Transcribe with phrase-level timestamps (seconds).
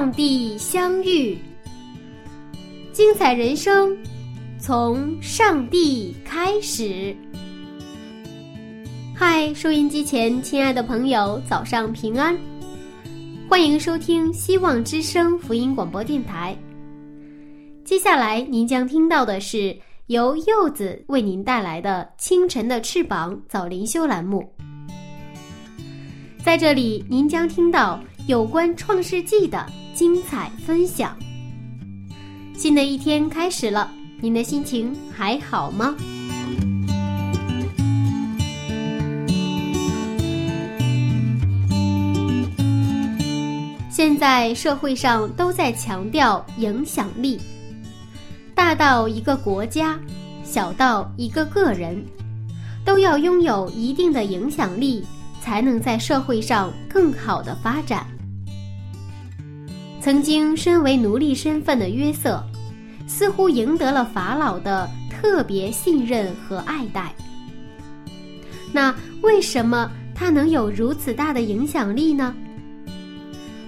[0.00, 1.36] 上帝相遇，
[2.90, 3.94] 精彩人生
[4.58, 7.14] 从上帝开始。
[9.14, 12.34] 嗨，收音机前亲爱的朋友，早上平安！
[13.46, 16.56] 欢迎收听希望之声福音广播电台。
[17.84, 24.50] 接下来您将听到的是由柚子为您带来的《清晨的翅膀》早灵修栏目。
[26.42, 29.66] 在这里，您将听到有关创世纪的
[30.00, 31.14] 精彩分享。
[32.56, 35.94] 新的一天开始了，您的心情还好吗？
[43.90, 47.38] 现在社会上都在强调影响力，
[48.54, 50.00] 大到一个国家，
[50.42, 52.02] 小到一个个人，
[52.86, 55.04] 都要拥有一定的影响力。
[55.42, 58.06] 才能在社会上更好的发展。
[60.00, 62.42] 曾经身为奴隶身份的约瑟，
[63.06, 67.14] 似乎赢得了法老的特别信任和爱戴。
[68.72, 72.34] 那为什么他能有如此大的影响力呢？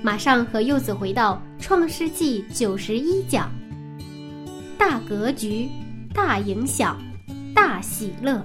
[0.01, 3.51] 马上和柚子回到《创世纪》九十一讲，
[4.79, 5.69] 大格局、
[6.15, 6.97] 大影响、
[7.55, 8.43] 大喜乐。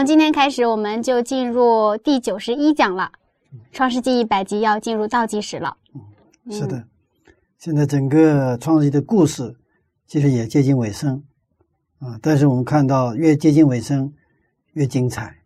[0.00, 3.12] 从今天开始，我们就进入第九十一讲了，
[3.70, 5.76] 《创世纪》一百集要进入倒计时了。
[6.46, 6.82] 嗯，是的，
[7.58, 9.54] 现在整个《创世纪》的故事
[10.06, 11.22] 其实也接近尾声
[11.98, 14.10] 啊，但是我们看到越接近尾声
[14.72, 15.36] 越精彩。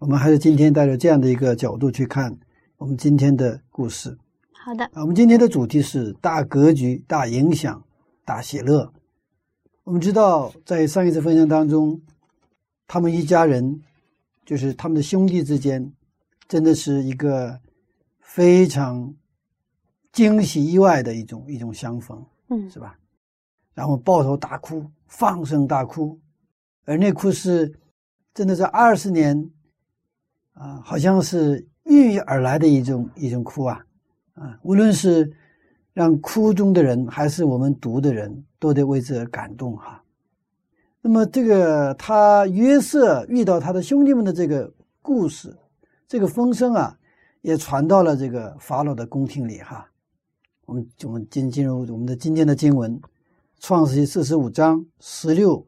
[0.00, 2.36] 我们还是今天带着这样的一个角度去看
[2.78, 4.18] 我们今天的故事。
[4.54, 7.80] 好的，我们今天的主题是大格局、大影响、
[8.24, 8.92] 大喜乐。
[9.84, 12.00] 我们知道，在上一次分享当中。
[12.88, 13.80] 他们一家人，
[14.44, 15.92] 就是他们的兄弟之间，
[16.48, 17.60] 真的是一个
[18.20, 19.14] 非常
[20.10, 22.98] 惊喜意外的一种一种相逢，嗯，是吧？
[23.74, 26.18] 然后抱头大哭，放声大哭，
[26.86, 27.72] 而那哭是
[28.34, 29.50] 真的是二十年
[30.54, 33.84] 啊，好像是孕育而来的一种一种哭啊
[34.34, 34.58] 啊！
[34.62, 35.30] 无论是
[35.92, 40.02] 让哭中的人，还是我们读的人，都得为之而感动哈。
[41.10, 44.70] 那么，这个他约瑟遇到他的兄弟们的这个
[45.00, 45.56] 故事，
[46.06, 46.94] 这个风声啊，
[47.40, 49.88] 也传到了这个法老的宫廷里哈。
[50.66, 52.94] 我们我们进进入我们的今天的经文，
[53.58, 55.64] 《创世纪》四十五章十六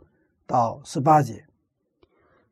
[0.46, 1.32] 到十八节。《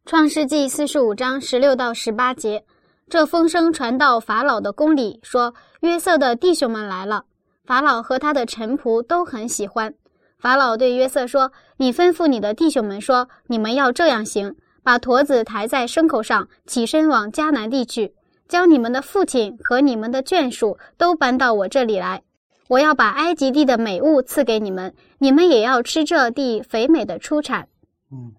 [0.07, 2.65] 创世纪》四十五章十六到十八节，
[3.11, 7.27] 这风声传到法老的宫里，说约瑟的弟兄们来了。
[7.67, 9.95] 法老和他的臣仆都很喜欢。
[10.39, 14.55] 法老对约瑟说：“你吩咐你的弟兄们说，你们要这样行：
[14.85, 18.15] 把驼子抬在牲口上，起身往迦南地去，
[18.47, 22.23] 将你们的父亲和你们的眷属都搬到我这里来。
[22.69, 27.67] 我要把埃及地的美物赐给你们，你们也要吃这地肥美的出产。”
[28.13, 28.33] 嗯，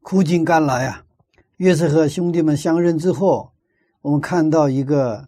[0.00, 1.02] 苦尽甘来啊！
[1.56, 3.50] 约瑟和兄弟们相认之后，
[4.00, 5.26] 我们看到一个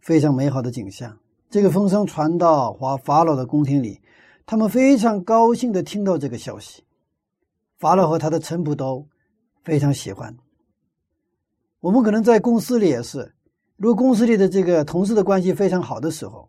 [0.00, 1.18] 非常美好的景象。
[1.50, 4.00] 这个风声传到华法老的宫廷里。
[4.44, 6.82] 他们非常高兴的听到这个消息，
[7.78, 9.06] 法老和他的臣仆都
[9.64, 10.36] 非常喜欢。
[11.80, 13.34] 我们可能在公司里也是，
[13.76, 16.48] 如果公司里的这个同事的关系非常好的时候，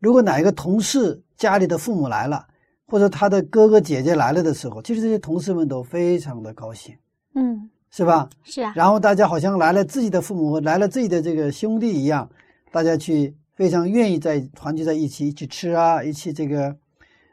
[0.00, 2.46] 如果哪一个同事家里的父母来了，
[2.86, 6.96] 或者他的哥哥姐姐来了的时候，其实这些同事们都非常的高兴，
[7.34, 8.28] 嗯，是吧？
[8.42, 8.72] 是啊。
[8.74, 12.28] 然后大家好像来了自己的父母，来了自己的这个兄弟一样，
[12.72, 13.36] 大家去。
[13.58, 16.78] 非常愿意在团聚在一起，一起吃啊，一起这个，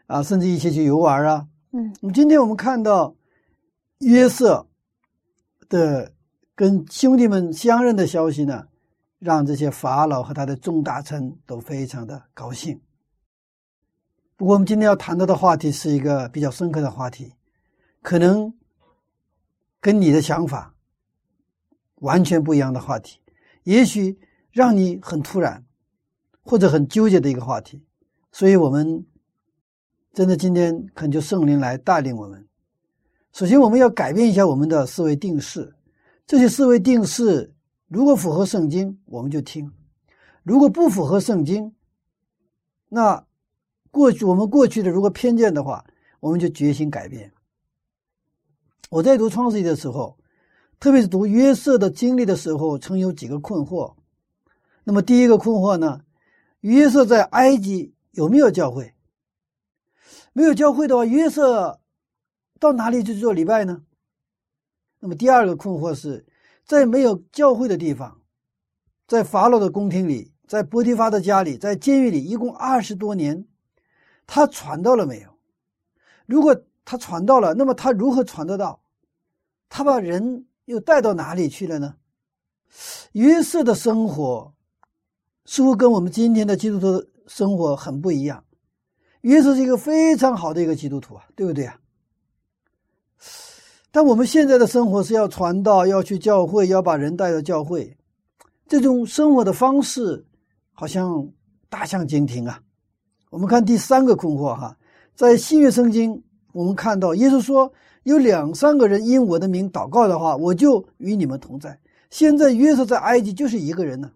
[0.07, 1.47] 啊，甚至一起去游玩啊。
[1.71, 3.15] 嗯，那么今天我们看到
[3.99, 4.67] 约瑟
[5.69, 6.11] 的
[6.55, 8.67] 跟兄弟们相认的消息呢，
[9.19, 12.81] 让这些法老和他的众大臣都非常的高兴。
[14.35, 17.33] 不过，我们今天要谈到的话题是一个比较深刻的话题，
[18.01, 18.51] 可能
[19.79, 20.73] 跟你的想法
[21.97, 23.19] 完全不一样的话题，
[23.61, 24.17] 也许
[24.51, 25.63] 让你很突然
[26.45, 27.83] 或者很纠结的一个话题。
[28.31, 29.05] 所以，我们
[30.13, 32.47] 真的今天恳求圣灵来带领我们。
[33.33, 35.75] 首先，我们要改变一下我们的思维定式。
[36.25, 37.53] 这些思维定式
[37.87, 39.69] 如果符合圣经，我们就听；
[40.43, 41.73] 如果不符合圣经，
[42.87, 43.25] 那
[43.91, 45.83] 过去我们过去的如果偏见的话，
[46.19, 47.31] 我们就决心改变。
[48.89, 50.17] 我在读创世纪的时候，
[50.79, 53.93] 特别是读约瑟的经历的时候，曾有几个困惑。
[54.83, 56.01] 那么，第一个困惑呢，
[56.65, 58.95] 约瑟在埃及有没有教会？
[60.33, 61.79] 没有教会的话，约瑟。
[62.57, 63.83] 到哪里去做礼拜呢？
[64.99, 66.25] 那么第二个困惑是，
[66.65, 68.21] 在没有教会的地方，
[69.05, 73.45] 在法老的宫廷里，在波提法的家里，在监狱里，一共二十多年，
[74.25, 75.37] 他传到了没有？
[76.25, 78.81] 如果他传到了，那么他如何传得到？
[79.69, 81.97] 他把人又带到哪里去了呢？
[83.11, 84.54] 约瑟的生活
[85.45, 88.43] 似乎跟我们今天的基督徒生活很不一样。
[89.21, 91.79] 约瑟是一个非常好的一个基督徒啊，对不对啊？
[93.91, 97.95] 但我们现在的生活是要传道，要去教会，要把人带到教会，
[98.67, 100.25] 这种生活的方式
[100.73, 101.27] 好像
[101.69, 102.61] 大相径庭啊。
[103.29, 104.77] 我们看第三个困惑哈，
[105.15, 106.21] 在新约圣经，
[106.51, 107.71] 我们看到耶稣说
[108.03, 111.79] 有两三个人因我的名祷告的话，我就与你们同在。
[112.11, 114.11] 现在约瑟在埃及就是一个人呢，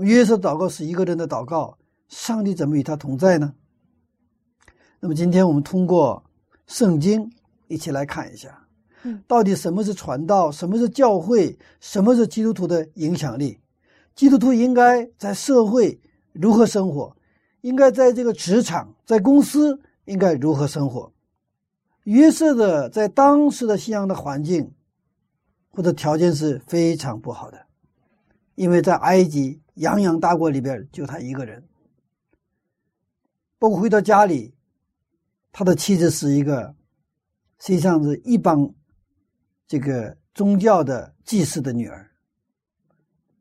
[0.00, 1.76] 约瑟祷告是一个人的祷告，
[2.08, 3.54] 上帝怎么与他同在呢？
[5.00, 6.22] 那么今天我们通过
[6.66, 7.30] 圣经。
[7.70, 8.66] 一起来看一下，
[9.26, 13.60] 到底什么是传道，什么是教会，什么是基督徒的影响力？
[14.14, 16.00] 基督徒应该在社会
[16.32, 17.14] 如何生活？
[17.60, 21.12] 应该在这个职场、在公司应该如何生活？
[22.04, 24.72] 约瑟的在当时的信仰的环境
[25.68, 27.66] 或者条件是非常不好的，
[28.58, 31.62] 因为在埃及泱泱大国里边就他一个人，
[33.56, 34.52] 包括回到家里，
[35.52, 36.74] 他的妻子是一个。
[37.60, 38.72] 实际上是一帮
[39.66, 42.08] 这个宗教的祭司的女儿。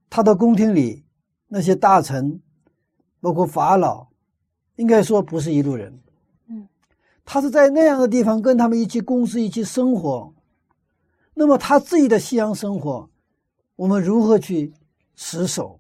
[0.10, 1.06] 他的宫廷里，
[1.48, 2.42] 那些大臣，
[3.20, 4.08] 包括法老，
[4.76, 6.02] 应该说不是一路人。
[6.48, 6.68] 嗯，
[7.26, 10.34] 他是在那样的地方跟他们一起共事、一起生活。
[11.36, 13.08] 那么他自己的西洋生活，
[13.76, 14.74] 我们如何去
[15.18, 15.78] 持守，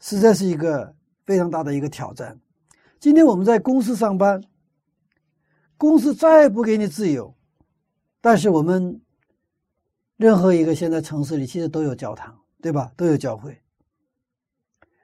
[0.00, 0.92] 实在是一个
[1.26, 2.36] 非常大的一个挑战。
[2.98, 4.42] 今天我们在公司上班，
[5.76, 7.32] 公司再不给你自由。
[8.20, 9.00] 但是我们
[10.16, 12.90] 任何一个现在城市里，其实都有教堂，对吧？
[12.96, 13.56] 都有教会。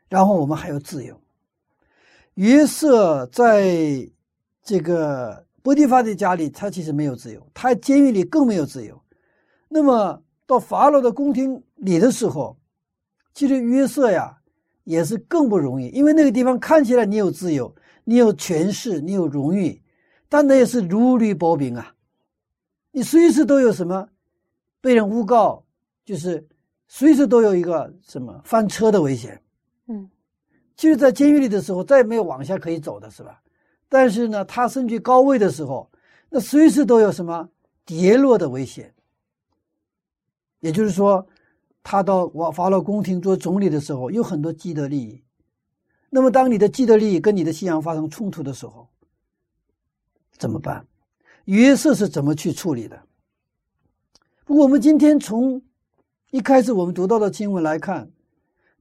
[0.09, 1.21] 然后我们还有自由。
[2.35, 4.11] 约瑟在
[4.63, 9.01] 这个波提法的家里，他其实没有自由；他监狱里更没有自由。
[9.69, 12.57] 那么到法老的宫廷里的时候，
[13.35, 14.39] 其实约瑟呀
[14.85, 17.75] 也是更不容易，因为那个地方看起来你有自由，
[18.05, 19.83] 你有权势，你有荣誉，
[20.29, 21.95] 但那也是如履薄冰啊。
[22.93, 24.09] 你随时都有什么
[24.81, 25.65] 被人诬告，
[26.05, 26.47] 就是
[26.87, 29.43] 随时都有一个什么翻车的危险。
[29.89, 30.09] 嗯，
[30.77, 33.41] 其实，在监狱里的时候，再也没有往下可以走的是吧？
[33.89, 35.91] 但是呢，他身居高位的时候，
[36.31, 37.49] 那随时都有什么
[37.85, 38.95] 跌落的危险。
[40.61, 41.27] 也就是说，
[41.85, 45.23] 他到法法老宫廷做总理的时候，有很多既得利益。
[46.11, 48.89] 那么，当你的既得利益跟你的信仰发生冲突的时候，
[50.39, 50.87] 怎么办？
[51.45, 53.01] 约瑟是怎么去处理的？
[54.45, 55.61] 不过，我们今天从
[56.31, 58.11] 一开始我们读到的经文来看，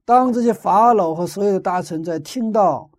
[0.04, 2.90] 当这些法老和所有的大臣在听到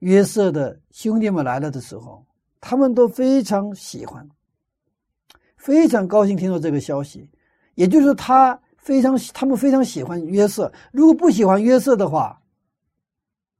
[0.00, 2.26] 约瑟的兄弟们来了的时候，
[2.60, 4.28] 他们都非常喜欢，
[5.56, 7.30] 非常高兴听到这个消息。
[7.74, 10.72] 也就是，他非常他们非常喜欢约瑟。
[10.92, 12.40] 如果不喜欢约瑟的话，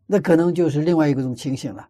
[0.06, 1.86] 那可能就是另外一种情形了。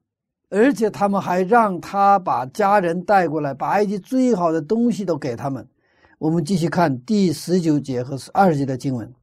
[0.51, 5.65] 而且他们还让他把家人带过来，把埃及最好的东西都给他们。
[6.19, 9.15] 我们继续看第十九节和二十节的经文。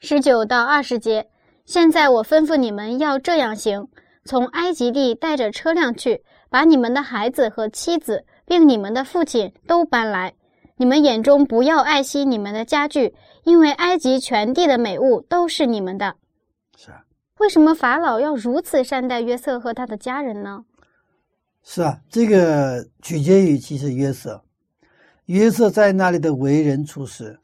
[0.00, 1.28] 十九到二十节，
[1.64, 3.86] 现在我吩咐你们要这样行：
[4.24, 10.34] 从埃及地带着车辆去，把你们的孩子和妻子，并你们的父亲都搬来。
[10.78, 16.14] 你们眼中不要爱惜你们的家具，因为埃及全地的美物都是你们的。
[16.76, 17.04] 是啊。
[17.38, 20.64] 为什么法老要如此善待约瑟和他的家人呢？
[21.64, 24.40] 是啊，这个取决于其实约瑟，
[25.26, 27.38] 约瑟在那里的为人处事，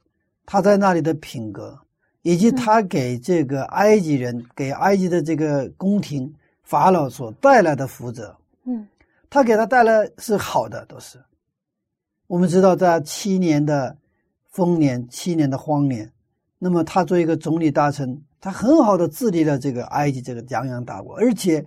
[0.46, 1.76] 他在那里的品格，
[2.22, 8.86] 以及他给这个埃及人、给埃及的这个宫廷法老所带来的福泽，嗯，
[9.28, 11.18] 他给他带来是好的，都是。
[12.26, 13.98] 我们知道，在七年的
[14.50, 16.10] 丰年、七年的荒年，
[16.58, 21.64] 那么他作为一个总理大臣，他很好的治理了这个埃及这个泱泱大国，而且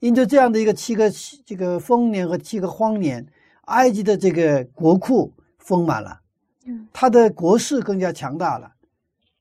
[0.00, 1.10] 因着这样的一个七个
[1.46, 3.26] 这个丰年和七个荒年，
[3.62, 6.20] 埃及的这个国库丰满了，
[6.66, 8.70] 嗯，他的国势更加强大了，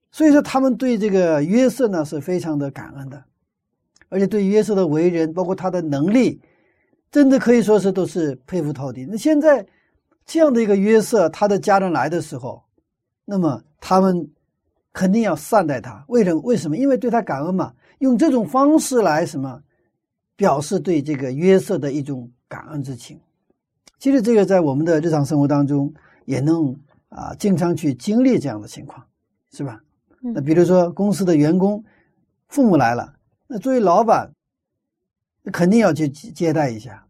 [0.10, 3.22] 所以说他们对这个约瑟呢是非常的感恩的，
[4.08, 6.40] 而且对约瑟的为人，包括他的能力，
[7.12, 9.06] 真的可以说是都是佩服透顶。
[9.12, 9.66] 那现在。
[10.26, 12.64] 这样的一个约瑟，他的家人来的时候，
[13.24, 14.30] 那么他们
[14.92, 16.04] 肯定要善待他。
[16.08, 16.42] 为什么？
[16.42, 16.76] 为什么？
[16.78, 17.74] 因为对他感恩嘛。
[18.00, 19.62] 用这种方式来什么
[20.36, 23.20] 表示对这个约瑟的一种感恩之情。
[24.00, 25.94] 其实这个在我们的日常生活当中
[26.26, 26.76] 也能
[27.08, 29.02] 啊经常去经历这样的情况，
[29.52, 29.82] 是吧？
[30.20, 31.84] 那比如说公司的员工
[32.50, 33.16] 父母来了，
[33.48, 34.32] 那作为老板，
[35.54, 37.05] 肯定要去接待一下。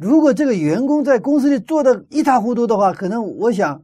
[0.00, 3.82] 如果这个员工在公司里做的一塌糊涂的话，可能我想，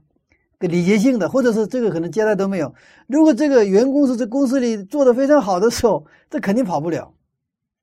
[0.60, 2.72] 个礼节性的，或者是这个可能接待都没有。
[3.08, 7.12] 如果这个员工是在公司里做的非常好的时候，这肯定跑不了。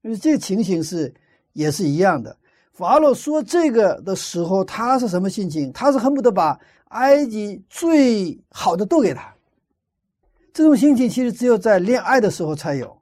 [0.03, 1.13] 因为这个情形是
[1.51, 2.33] 也是一样的。
[2.71, 5.69] 法老说这个的时候，他是什么心情？
[5.73, 6.57] 他是恨不得把
[6.87, 9.35] 埃及最好的都给他。
[10.53, 12.97] 这种心情其实只有在恋爱的时候才有。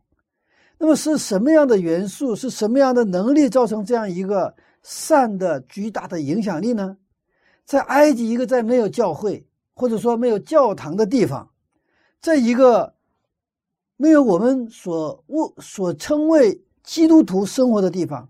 [0.80, 2.36] 那么是什么样的元素？
[2.36, 4.52] 是什么样的能力造成这样一个？
[4.82, 6.98] 善的巨大的影响力呢，
[7.66, 11.50] 在埃及一个在没有教会或者说没有教堂的地方，
[12.22, 12.94] 在一个
[13.98, 18.28] 没有我们所物所称为基督徒生活的地方，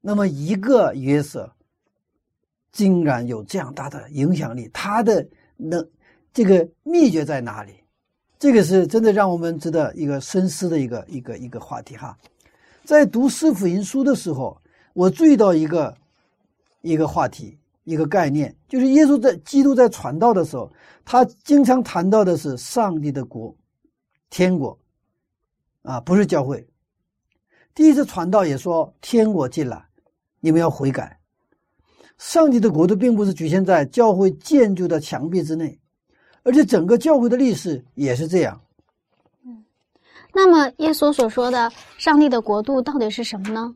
[0.00, 1.52] 那么一个约瑟
[2.72, 5.86] 竟然有这样大的影响力，他的能
[6.32, 7.74] 这个秘诀在哪里？
[8.38, 12.16] 这个是真的让我们值得一个深思的一个一个一个话题哈。
[12.84, 14.58] 在读四福音书的时候。
[14.92, 15.96] 我注意到一个
[16.80, 20.70] 一个话题，一个概念，就是耶稣在基督在传道的时候，
[21.04, 23.54] 他经常谈到的是上帝的国，
[24.30, 24.78] 天国，
[25.82, 26.66] 啊，不是教会。
[27.74, 29.84] 第一次传道也说天国进来，
[30.40, 31.18] 你们要悔改。
[32.16, 35.78] 上帝的国度并不是局限在教会建筑的墙壁之内，
[36.42, 38.60] 而且整个教会的历史也是这样。
[39.44, 39.64] 嗯，
[40.34, 43.72] 那么耶稣所说的上帝的国度到底是什么呢？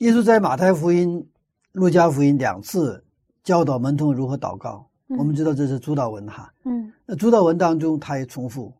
[0.00, 1.28] 耶稣在马太福音、
[1.72, 3.04] 路加福音两次
[3.42, 4.86] 教导门徒如何祷告。
[5.18, 6.50] 我们知道这是主导文哈。
[6.64, 6.90] 嗯。
[7.04, 8.72] 那主导文当中，他也重复：“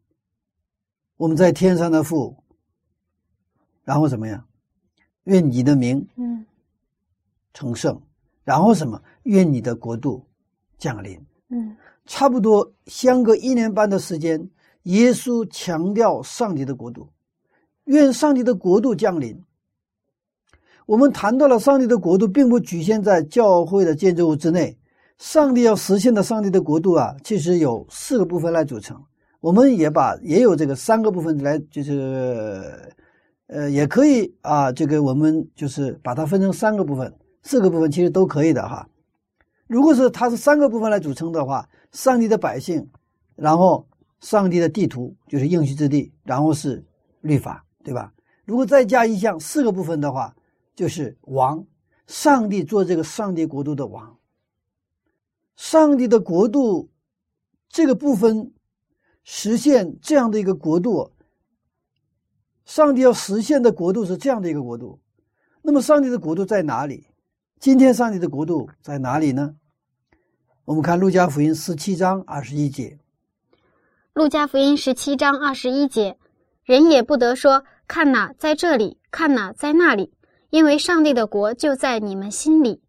[1.19, 2.35] 我们在天上的父。”
[3.85, 4.43] 然后怎么样？
[5.25, 6.45] 愿你的名嗯
[7.53, 8.01] 成圣。
[8.43, 9.03] 然后什么？
[9.25, 10.25] 愿你的国度
[10.79, 11.21] 降临。
[11.49, 11.77] 嗯。
[12.07, 14.49] 差不多相隔一年半的时间，
[14.85, 17.11] 耶稣强调上帝的国度，
[17.85, 19.39] 愿上帝的国度降临。
[20.87, 24.77] 我们谈到了上帝的国度，并不局限在教会的建筑物之内。
[25.19, 28.99] 上帝要实现的上帝的国度啊，其实有四个部分来组成。
[29.41, 32.65] 我们也把也有这个三个部分来，就是
[33.47, 38.89] 呃，也可以啊，这个我们就是把它分成三个部分、四个部分，其实都可以的哈。
[39.67, 42.89] 如果是它是三个部分来组成的话，上帝的百姓，
[43.37, 43.87] 然后
[44.21, 46.83] 上帝的地图就是应许之地，然后是
[47.21, 48.11] 律法，对吧？
[48.47, 50.35] 如果再加一项四个部分的话。
[50.81, 51.67] 就是王，
[52.07, 54.17] 上帝做这个上帝国度的王。
[55.55, 56.89] 上帝的国度
[57.69, 58.55] 这个部分
[59.23, 61.13] 实现这样的一个国度，
[62.65, 64.99] 上帝要实现的国度是这样的一个国度。
[65.61, 67.09] 那么，上帝的国度在哪里？
[67.59, 69.57] 今天上帝的国度在哪里呢？
[70.65, 72.99] 我们看路加福音十七章二十一节。
[74.15, 76.17] 路加福音十七章二十一节，
[76.65, 80.11] 人也不得说：“看哪，在这里；看哪，在那里。”
[80.51, 82.83] 因为上帝的国就在你们心里。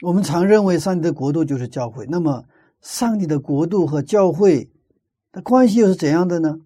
[0.00, 2.44] 我们常认为上帝的国度就是教会，那么
[2.80, 4.70] 上帝的国度和教会
[5.30, 6.58] 的关系又是怎样的呢？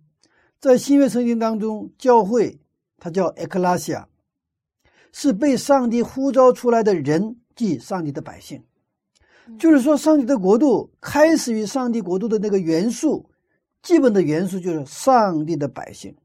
[0.59, 2.59] 在新约圣经当中，教会
[2.99, 4.09] 它叫 e a s i a
[5.13, 8.63] 是被上帝呼召出来的人，即上帝的百姓。
[9.59, 13.29] 就是说，上帝的国度开始于上帝国度的那个元素，
[13.83, 16.17] 基本的元素就是上帝的百姓，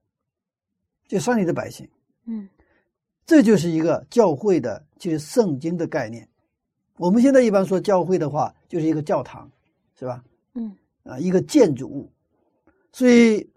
[1.07, 1.88] 就上帝的百姓。
[2.25, 2.48] 嗯。
[3.25, 6.28] 这就是一个教会的，就是圣经的概念。
[6.98, 9.50] 我们现在一般说教会的话，就是一个教堂，
[9.98, 10.24] 是吧？
[10.54, 12.12] 嗯，啊，一个建筑物。
[12.92, 13.50] 所以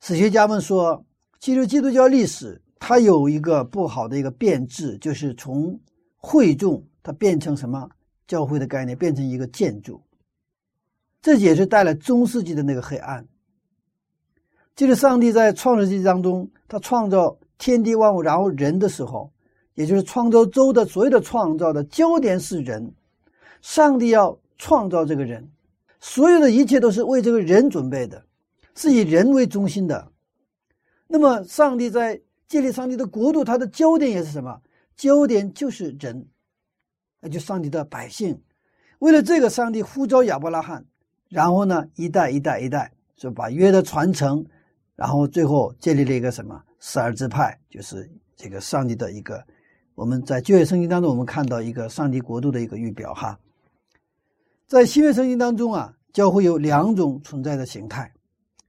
[0.00, 1.04] 史学家们说，
[1.38, 5.78] 其实基督教历史它有一个不好的一个变质，就是从
[6.16, 7.88] 会众它变成什么
[8.26, 10.02] 教会的概念，变成一个建筑。
[11.22, 13.26] 这也是带来中世纪的那个黑暗。
[14.74, 19.30] 就是上帝在创世纪当中，他创造天地万物，然后人的时候，
[19.74, 22.90] 也就是创造周的所有的创造的焦点是人。
[23.60, 25.46] 上帝要创造这个人，
[26.00, 28.24] 所有的一切都是为这个人准备的，
[28.74, 30.10] 是以人为中心的。
[31.06, 34.58] 那么，上帝在建立上帝的国度，它的焦点也是什么？
[34.96, 36.26] 焦点就是人，
[37.20, 38.40] 那就上帝的百姓。
[39.00, 40.82] 为了这个，上帝呼召亚伯拉罕，
[41.28, 44.42] 然后呢，一代一代一代，就把约的传承。
[44.96, 49.44] 然后最后建立了一个什么十二支派，就是这个上帝的一个，
[49.94, 53.38] 我们在旧约圣经当中，我们看到一个上帝国度的一个预表哈。
[54.66, 58.10] 在新约圣经当中啊，教会有两种存在的形态，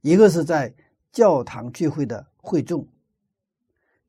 [0.02, 0.72] 一个是在
[1.10, 2.86] 教堂聚会的会众，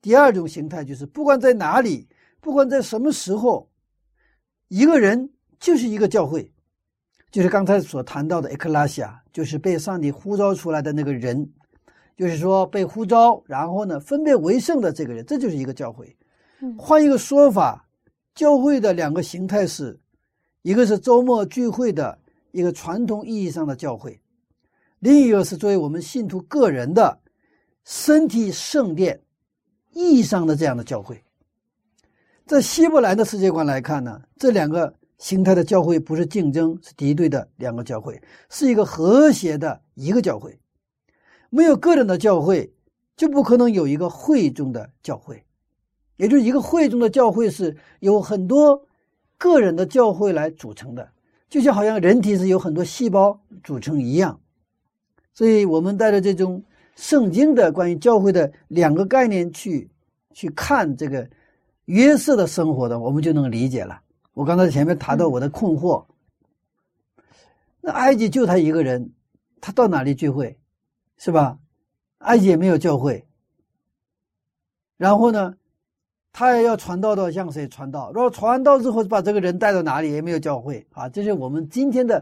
[0.01, 2.07] 第二种形态就是不管在哪里，
[2.41, 3.69] 不管在什么时候，
[4.67, 6.51] 一个人就是一个教会，
[7.31, 11.49] 就是刚才所谈到的埃克拉西亚，就是被上帝呼召出来的那个人。
[12.15, 16.15] 就是说，被呼召，然后呢，分别为圣的这个人，这就是一个教会。
[16.77, 17.87] 换一个说法，
[18.35, 19.99] 教会的两个形态是，
[20.61, 22.17] 一个是周末聚会的
[22.51, 24.21] 一个传统意义上的教会，
[24.99, 27.19] 另一个是作为我们信徒个人的
[27.83, 29.19] 身体圣殿
[29.91, 31.21] 意义上的这样的教会。
[32.45, 40.57] 在希伯来的世界观来看呢，这两个形态的教会不是竞争，是敌对的两个教会，是一个和谐的一个教会。
[41.53, 42.73] 没有个人的教会，
[43.15, 45.45] 就不可能有一个会中的教会，
[46.17, 48.87] 也就是一个会中的教会是有很多
[49.37, 51.07] 个人的教会来组成的，
[51.47, 54.41] 就像好像人体是有很多细胞组成一样。
[55.35, 56.63] 所以，我们带着这种
[56.95, 59.87] 圣经的关于教会的两个概念去
[60.33, 61.29] 去看这个
[61.85, 64.01] 约瑟的生活的，我们就能理解了。
[64.33, 66.03] 我刚才前面谈到我的困惑，
[67.79, 69.11] 那埃及就他一个人，
[69.61, 70.57] 他到哪里聚会？
[71.23, 71.57] 是吧？
[72.17, 73.25] 埃及也没有教会，
[74.97, 75.55] 然后呢，
[76.33, 78.11] 他也要传道到向谁传道？
[78.11, 80.11] 然后传道之后把这个人带到哪里？
[80.11, 81.07] 也没有教会啊！
[81.07, 82.21] 这是我们今天的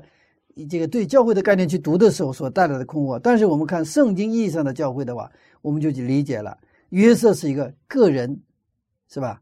[0.70, 3.18] 这个对教会的概念去读的时候所带来的困惑。
[3.18, 5.32] 但是我们看圣经意义上的教会的话，
[5.64, 6.56] 我们就去理解了。
[6.90, 8.40] 约瑟是一个个人，
[9.10, 9.42] 是吧？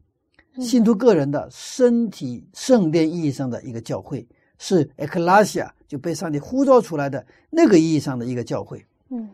[0.62, 4.26] 信徒个人的身体圣殿意义上的一个教会，
[4.58, 8.82] 是埃克拉西亚就被上帝呼召出来的那个意义上的一个教会。
[9.10, 9.30] 嗯。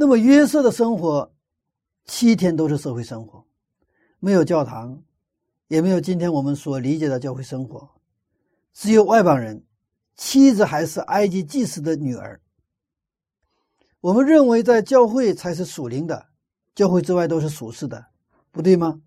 [0.00, 1.32] 那么约瑟的生活，
[2.04, 3.44] 七天都是社会生活，
[4.20, 5.02] 没有教堂，
[5.66, 7.90] 也没有今天我们所理解的教会生活，
[8.72, 9.64] 只有外邦人，
[10.14, 12.40] 妻子还是埃及祭司的女儿。
[14.00, 16.28] 我们认为在教会才是属灵的，
[16.76, 18.06] 教会之外都是属世的，
[18.52, 19.02] 不对吗？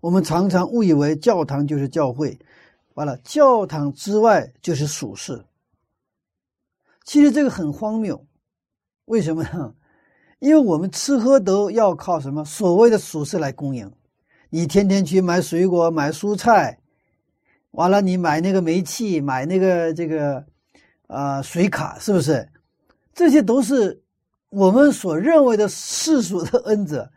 [0.00, 2.40] 我们常常误以为教堂就是教会，
[2.94, 5.44] 完了教堂之外就是属世。
[7.04, 8.26] 其实这个很荒谬。
[9.10, 9.74] 为什么呢？
[10.38, 13.90] 因为我们吃喝都要靠什么所谓的属世来供应。
[14.50, 16.78] 你天天去买水果、买蔬菜，
[17.72, 20.44] 完了你买那个煤气、买那个这个，
[21.08, 22.48] 呃，水卡，是不是？
[23.12, 24.00] 这些都是
[24.48, 27.10] 我们所认为的世俗的恩泽。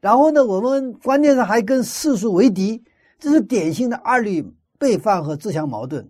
[0.00, 2.84] 然后呢，我们关键上还跟世俗为敌，
[3.18, 4.46] 这是典型的二律
[4.78, 6.08] 背叛和自相矛盾。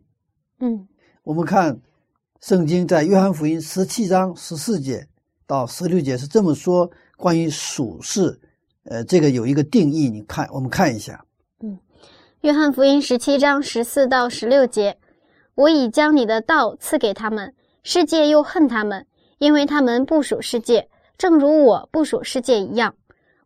[0.59, 0.87] 嗯，
[1.23, 1.81] 我们看
[2.41, 5.07] 圣经在约翰福音十七章十四节。
[5.49, 8.39] 到十六节是这么说，关于属世，
[8.85, 11.25] 呃，这个有一个定义，你看，我们看一下。
[11.61, 11.79] 嗯，
[12.43, 14.99] 约翰福音十七章十四到十六节，
[15.55, 19.07] 我已将你的道赐给他们，世界又恨他们，
[19.39, 22.95] 因为他们不属世界，正如我不属世界一样。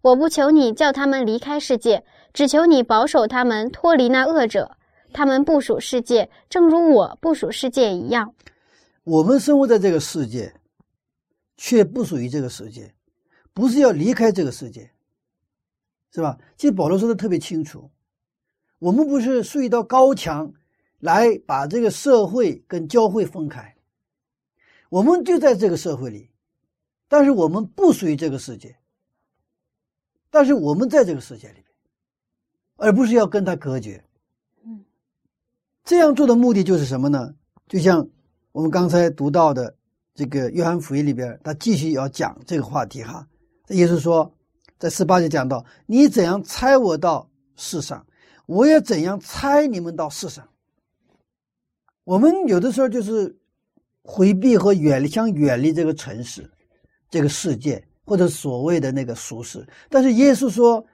[0.00, 4.72] 我不求你叫他们离开世界，只求你保守他们脱离那恶者。
[5.12, 8.34] 他们不属世界，正如我不属世界一样。
[9.04, 10.52] 我们生活在这个世界。
[11.64, 12.92] 却不属于这个世界，
[13.52, 14.90] 不是要离开这个世界，
[16.10, 16.36] 是吧？
[16.56, 17.88] 其实保罗说的特别清楚，
[18.80, 20.52] 我们不是竖一道高墙
[20.98, 23.76] 来把这个社会跟教会分开，
[24.88, 26.30] 我们就在这个社会里，
[27.06, 28.76] 但是我们不属于这个世界，
[30.30, 31.66] 但是我们在这个世界里面，
[32.74, 34.04] 而不是要跟他隔绝。
[34.64, 34.84] 嗯，
[35.84, 37.32] 这样做的目的就是什么呢？
[37.68, 38.08] 就像
[38.50, 39.76] 我们刚才读到的。
[40.14, 43.26] 这个约翰福音里边，他继续要讲这个话题哈。
[43.68, 44.30] 耶稣说，
[44.78, 48.04] 在十八节讲到：“你怎样猜我到世上，
[48.46, 50.46] 我也怎样猜你们到世上。”
[52.04, 53.34] 我们有的时候就是
[54.02, 56.50] 回避和远离，想远离这个城市、
[57.08, 59.66] 这个世界或者所谓的那个俗世。
[59.88, 60.84] 但是耶稣说：“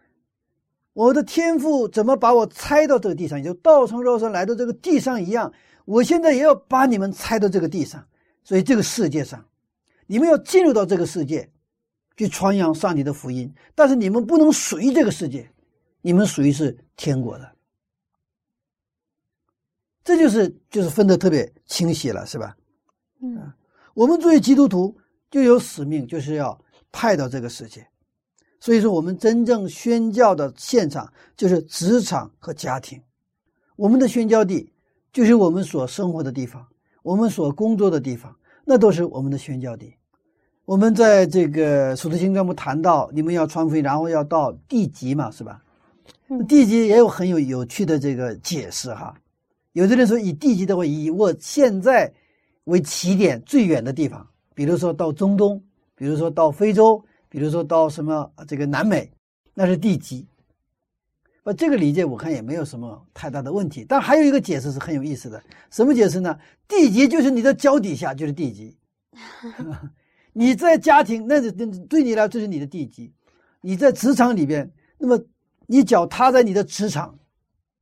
[0.92, 5.52] 我的天父怎么把我猜到这个地上，也就道成肉身来到这个地上一样，
[5.86, 8.06] 我现在也要把你们猜到这个地上。
[8.48, 9.44] 所以这个世界上，
[10.06, 11.46] 你们要进入到这个世界，
[12.16, 13.54] 去传扬上帝的福音。
[13.74, 15.46] 但是你们不能属于这个世界，
[16.00, 17.52] 你们属于是天国的。
[20.02, 22.56] 这就是就是分得特别清晰了，是吧？
[23.20, 23.52] 嗯，
[23.92, 24.96] 我们作为基督徒
[25.30, 26.58] 就有使命，就是要
[26.90, 27.86] 派到这个世界。
[28.60, 32.98] 所以说，我们真正宣教的现场就是职场和家庭。
[33.76, 34.72] 我们的宣教地
[35.12, 36.66] 就是我们所生活的地方，
[37.02, 38.34] 我们所工作的地方，
[38.70, 39.94] 那都是我们的宣教地。
[40.66, 45.62] 我们在这个《使徒行传》不谈到你们要传福音，然后要到地级嘛，是吧？
[46.46, 49.14] 地级也有很有有趣的这个解释哈。
[49.72, 52.12] 有的人说以地级的话，以我现在
[52.64, 55.58] 为起点最远的地方，比如说到中东，
[55.94, 59.10] 比如说到非洲，比如说到什么这个南美，
[59.54, 60.26] 那是地级。
[61.42, 63.84] 把这个理解我看也没有什么太大的问题。
[63.88, 66.38] 但还有一个解释是很有意思的，什么解释呢？
[66.66, 68.76] 地级就是你的脚底下就是地级，
[70.32, 73.12] 你在家庭那是对你来说就是你的地级，
[73.60, 75.18] 你在职场里边，那么
[75.66, 77.14] 你脚踏在你的职场。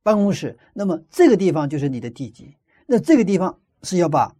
[0.03, 4.33] 办公室，那么这个地方就是你的地级，那这个地方是要把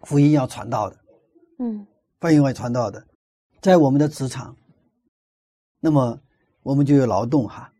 [0.00, 0.96] 福音要传到的，
[1.60, 1.86] 嗯，
[2.18, 3.06] 福音要传到的，
[3.60, 4.56] 在我们的职场，
[5.78, 6.18] 那么
[6.64, 7.71] 我们就有劳动哈，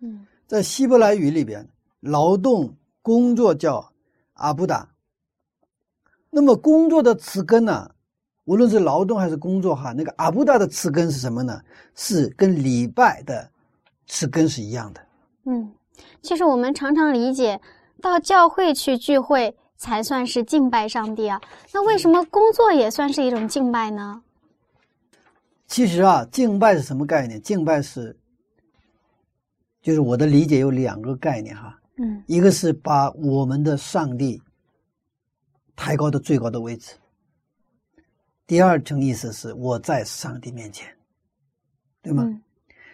[0.00, 1.68] 嗯，在希伯来语里边，
[2.00, 3.92] 劳动工作叫
[4.34, 4.88] 阿布达，
[6.30, 7.90] 那么工作的词根呢，
[8.44, 11.60] 无论是劳动还是工作哈，那个阿布达的词根是什么呢？
[11.94, 13.50] 是跟礼拜的
[14.06, 15.00] 词根是一样的，
[15.44, 15.72] 嗯。
[16.22, 17.60] 其实我们常常理解，
[18.00, 21.40] 到教会去聚会才算是敬拜上帝啊。
[21.72, 24.22] 那为什么工作也算是一种敬拜呢？
[25.66, 27.42] 其实啊，敬拜是什么概念？
[27.42, 28.16] 敬拜是，
[29.88, 31.80] 就是我的理解有两个概念哈。
[31.96, 34.38] 嗯，一个是把我们的上帝
[35.74, 36.92] 抬高到最高的位置。
[38.46, 40.94] 第二层意思是我在上帝面前，
[42.02, 42.38] 对吗？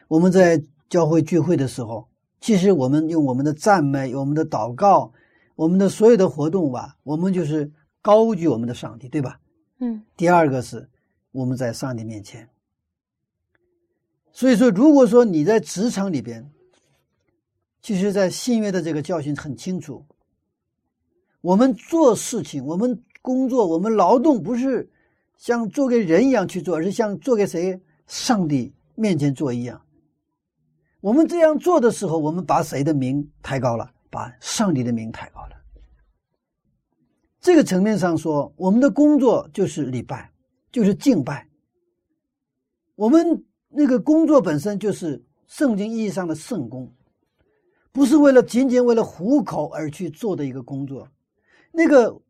[0.06, 2.06] 我们在教会聚会的时候。
[2.40, 5.12] 其实我们用我们的赞美、我们的祷告、
[5.56, 7.68] 我们的所有的活动吧，我们就是
[8.00, 9.40] 高举我们的上帝，对吧？
[9.80, 10.00] 嗯。
[10.16, 10.88] 第二个是
[11.32, 12.48] 我们在上帝面前。
[14.30, 16.48] 所以说，如果说你在职场里边，
[17.84, 20.02] 其实，在新约的这个教训很清楚，
[21.42, 24.90] 我们做事情、我们工作、我们劳动，不是
[25.36, 27.78] 像做给人一样去做，而是像做给谁？
[28.06, 29.78] 上帝面前做一样。
[31.02, 33.92] 我们这样做的时候，我们把谁的名抬高了？
[34.08, 35.50] 把上帝的名抬高了。
[37.38, 40.32] 这个层面上说，我们的工作就是礼拜，
[40.72, 41.46] 就是敬拜。
[42.94, 46.90] 我们那个工作本身就是圣经意义上的圣工，
[47.94, 51.08] 不是为了仅仅为了糊口而去做的一个工作。
[51.72, 52.20] 那个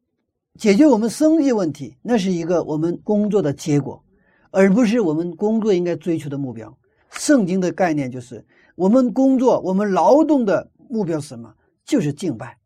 [0.59, 4.05] 解决我们生计问题，那是一个我们工作的结果，
[4.51, 6.79] 而不是我们工作应该追求的目标。
[7.11, 8.45] 圣经的概念就是。
[8.77, 11.55] 我们工作，我们劳动的目标是什么？
[11.85, 12.59] 就是敬拜。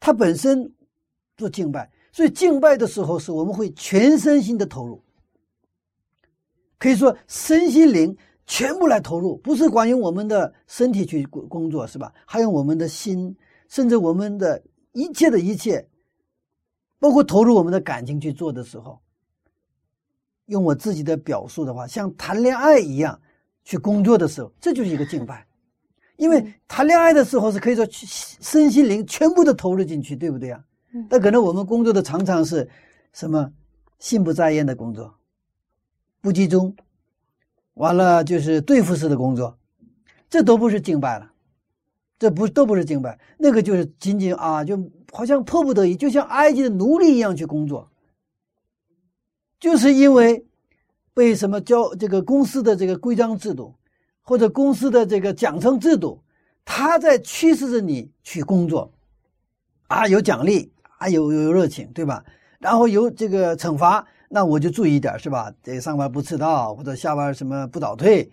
[0.00, 0.74] 它本身
[1.36, 5.00] 做敬拜，所以敬拜的时候是我们会全身心的投入，
[6.80, 12.12] 可以说身心灵全部来投入，不是光用我们的身体去工工作，是吧？
[12.26, 13.36] 还用我们的心，
[13.68, 15.88] 甚至我们的一切的一切，
[16.98, 19.00] 包括投入我们的感情去做的时候，
[20.46, 23.20] 用我自己的表述的话，像谈恋爱一样。
[23.66, 25.46] 去工作的时候，这就是一个敬拜，
[26.16, 30.62] 因为谈恋爱的时候是可以说身心灵全部都投入进去，对不对啊？
[31.08, 32.68] 但可能我们工作的常常是
[33.14, 33.50] 什么
[34.00, 35.14] 心不在焉的工作，
[36.20, 36.76] 不集中，
[37.74, 39.56] 完了就是对付式的工作，
[40.28, 41.30] 这都不是敬拜了，
[42.18, 47.90] 这不都不是敬拜，那个就是仅仅啊，就好像迫不得已，就像埃及的奴隶一样去工作，
[49.60, 50.44] 就是因为。
[51.16, 53.76] 被什么交这个公司的这个规章制度，
[54.22, 56.20] 或者公司的这个奖惩制度，
[56.64, 58.92] 他在驱使着你去工作，
[59.86, 62.24] 啊，有奖励啊，有有热情，对吧？
[62.58, 65.54] 然后有这个惩罚，那我就注意一点，是吧？
[65.62, 68.28] 这上班不迟到，或者下班什么不早退，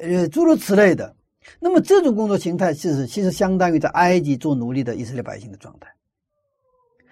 [0.00, 1.14] 呃，诸如此类的。
[1.60, 5.88] 那么这种工作形态，其实其实相当于在埃及做奴隶的以色列百姓的状态。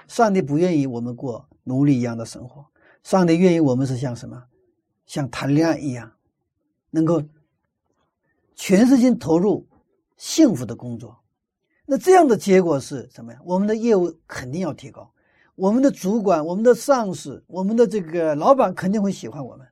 [0.09, 2.67] 上帝不愿意我们过奴隶一样的生活，
[3.05, 4.43] 上帝愿意我们是像什么？
[5.07, 6.11] 像谈恋爱一样，
[6.91, 7.23] 能够
[8.57, 9.65] 全身心投入
[10.17, 11.17] 幸福的工作，
[11.87, 13.39] 那这样的结果是什么呀？
[13.45, 15.09] 我们的业务肯定要提高，
[15.63, 19.65] 我们的主管、我们的上司、我们的这个老板肯定会喜欢我们。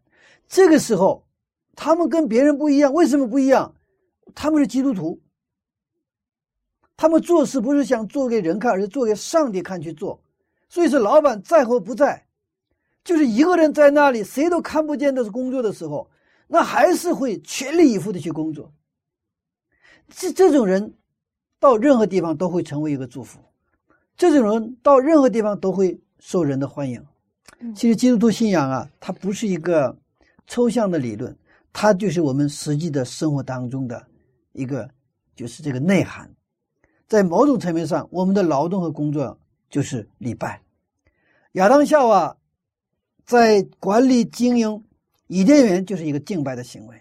[0.47, 1.27] 这个时候，
[1.75, 3.75] 他们跟别人不一样，为什么不一样？
[4.33, 5.21] 他们是基督徒，
[6.97, 10.23] 他们做事不是想做给人看，而是做给上帝看去做。
[10.69, 12.25] 所以说，老板在或不在，
[13.03, 16.09] 就是一个人在那里，谁都看不见的是工作的时候，
[16.47, 18.73] 那还是会全力以赴的去工作。
[20.09, 20.95] 这这种人，
[21.59, 23.41] 到任何地方都会成为一个祝福。
[24.29, 27.03] 这种人到任何地方都会受人的欢迎。
[27.75, 29.97] 其实，基督徒信仰啊，它不是一个
[30.47, 31.35] 抽象的理论，
[31.73, 34.07] 它就是我们实际的生活当中的
[34.53, 34.87] 一个，
[35.35, 36.31] 就是这个内涵。
[37.09, 39.39] 在某种层面上，我们的劳动和工作。
[39.71, 40.61] 就是礼拜，
[41.53, 42.37] 亚当夏娃
[43.25, 44.85] 在管理经营
[45.29, 47.01] 伊甸园就是一个敬拜的行为，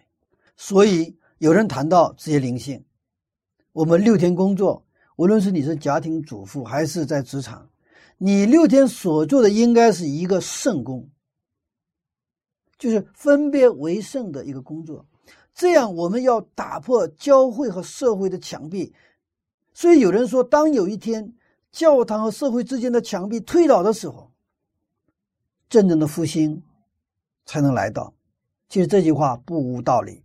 [0.55, 2.85] 所以有人谈到职业灵性。
[3.73, 4.85] 我们六天工作，
[5.19, 7.67] 无论是你是家庭主妇还是在职场，
[8.17, 11.09] 你六天所做的应该是一个圣工，
[12.77, 15.05] 就是分别为圣的一个工作。
[15.53, 18.93] 这样我们要打破教会和社会的墙壁。
[19.73, 21.33] 所以有人说，当有一天。
[21.71, 24.31] 教堂和社会之间的墙壁推倒的时候，
[25.69, 26.63] 真正的复兴
[27.45, 28.11] 才能来到。
[28.67, 30.23] 其实这句话不无道理。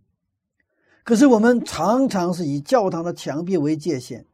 [1.03, 4.25] 可是我们常常是以教堂的墙壁为界限，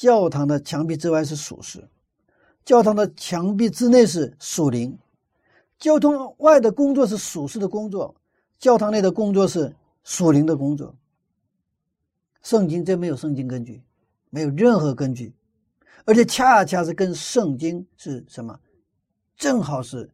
[0.00, 1.86] 教堂的墙壁之外是属实，
[2.64, 4.98] 教堂的墙壁之内是属灵，
[5.78, 8.14] 教堂外的工作是属实的工作，
[8.58, 10.96] 教堂内的工作是属灵的工作。
[12.40, 13.82] 圣经真没有圣经根据，
[14.30, 15.34] 没有任何根据。
[16.06, 18.58] 而且恰恰是跟圣经是什么，
[19.36, 20.10] 正好是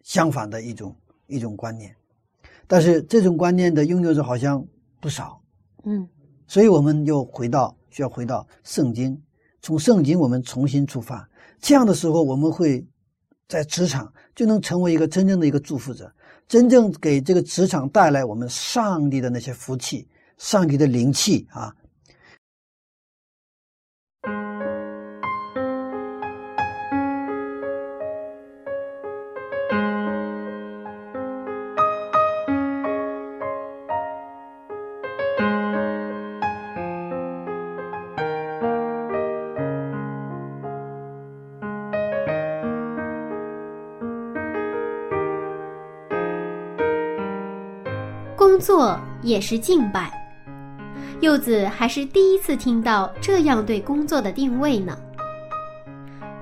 [0.00, 1.94] 相反的一种一种观念，
[2.66, 4.66] 但是这种观念的拥有者好像
[4.98, 5.38] 不少，
[5.82, 6.08] 嗯，
[6.46, 9.16] 所以我们又回到需要回到圣经，
[9.62, 11.28] 从圣经我们重新出发，
[11.60, 12.84] 这样的时候我们会
[13.46, 16.12] 在职场就能成为一个真正的一个祝福者，
[16.48, 21.72] 真正给这个职场带来我们上帝的那些福气，上帝的灵气啊。
[48.64, 50.10] 作也是敬拜，
[51.20, 54.96] 柚子还是第一次听到这样对工作的定位呢。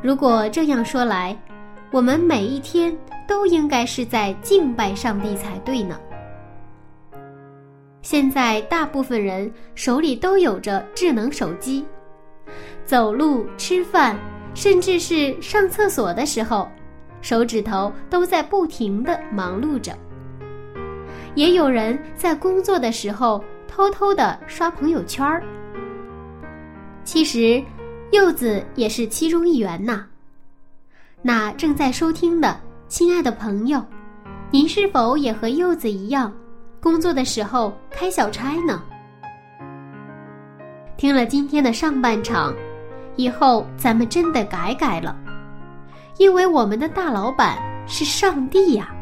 [0.01, 1.37] 如果这样说来，
[1.91, 5.99] 我们每一天都应该是在敬拜上帝才对呢。
[8.03, 11.85] 现在大部分人手里都有着智能手机，
[12.85, 14.17] 走路、吃饭，
[14.55, 16.69] 甚至是上厕所的时候，
[17.21, 19.93] 手指头都在不停的忙碌着。
[21.35, 25.43] 也有人在工作的时候偷偷的刷朋友圈儿。
[27.05, 27.63] 其实，
[28.11, 30.07] 柚子也是其中一员呐。
[31.23, 33.85] 那正在收听的亲爱的朋友，
[34.51, 36.33] 您是否也和柚子一样，
[36.81, 38.83] 工作的时候开小差呢？
[40.97, 42.55] 听了今天的上半场，
[43.17, 45.17] 以后咱们真得改改了，
[46.19, 48.95] 因为我们的大老板是上帝呀。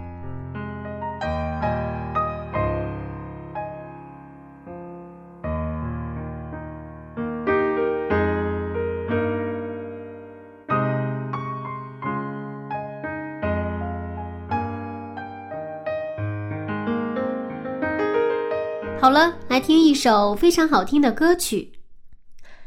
[19.11, 21.73] 好了，来听一首非常好听的歌曲，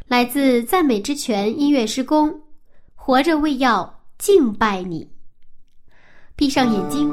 [0.10, 2.30] 来自赞美之泉音乐施工，
[2.96, 5.06] 《活着为要敬拜你》。
[6.36, 7.08] 闭上眼睛，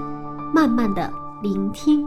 [0.53, 1.13] 慢慢的
[1.45, 2.05] 聆听。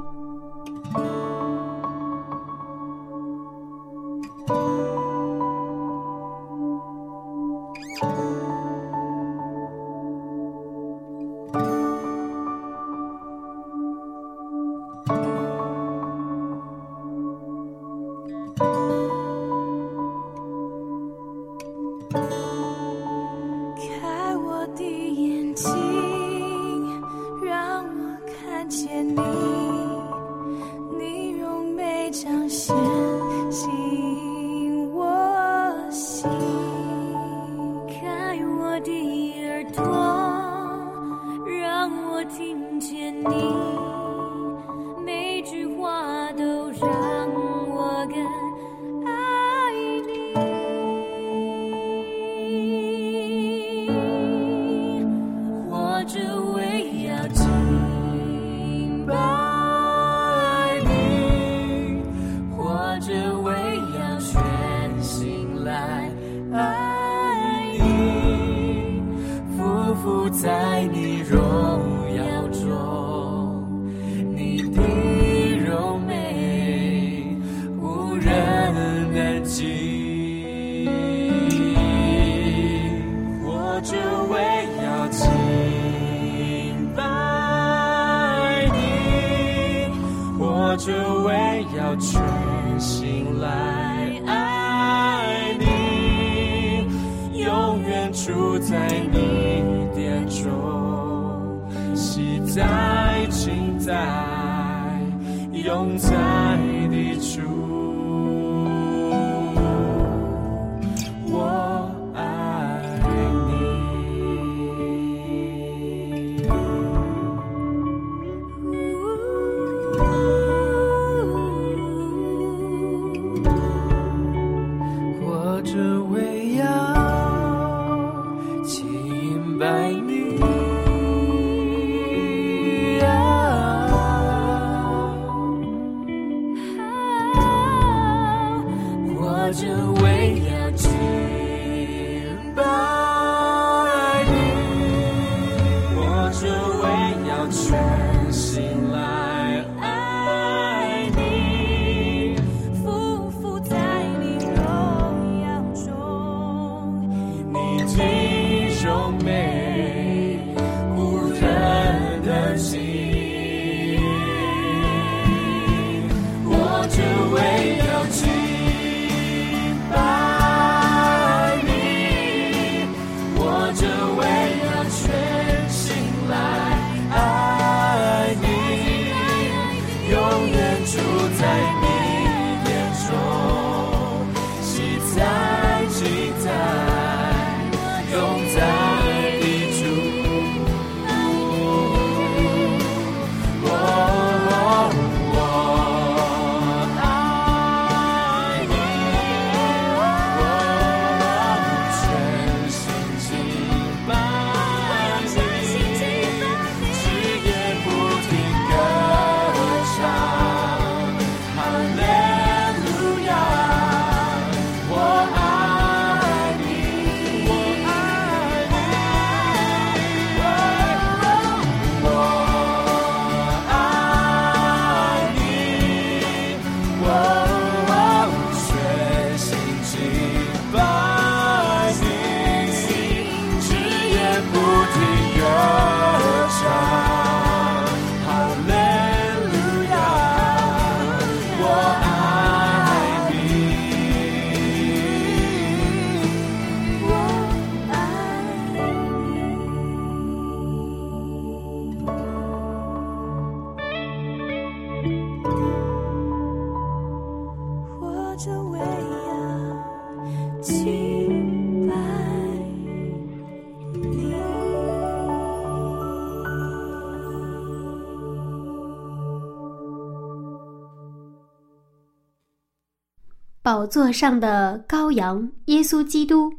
[273.74, 276.54] 宝座上的羔羊耶稣基督，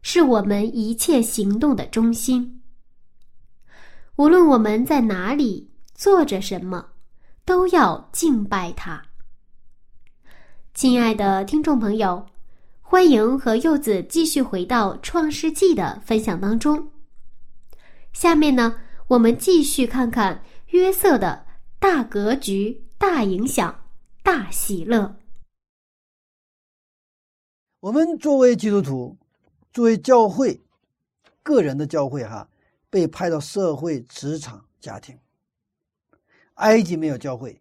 [0.00, 2.62] 是我们一切行动的中心。
[4.16, 6.86] 无论我们在哪里做着什么，
[7.44, 9.02] 都要敬拜他。
[10.72, 12.24] 亲爱的听众朋友，
[12.80, 16.90] 欢迎和柚子继续回到《创世纪》的分享当中。
[18.14, 18.74] 下面呢，
[19.06, 21.44] 我们继续看看约瑟的
[21.78, 23.78] 大格局、大影响、
[24.22, 25.19] 大喜乐。
[27.80, 29.16] 我们作为基督徒，
[29.72, 30.60] 作为教会，
[31.42, 32.46] 个人的教会哈，
[32.90, 35.18] 被派到社会、职场、家庭。
[36.54, 37.58] 埃及没有教会，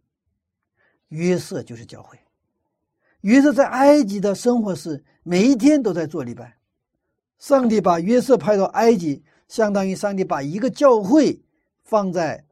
[1.07, 2.19] 约瑟就是教会。
[3.21, 6.57] 约瑟在埃及的生活是每一天都在做礼拜。
[7.37, 11.39] 上帝把约瑟派到埃及，相当于上帝把一个教会
[11.85, 12.43] 放在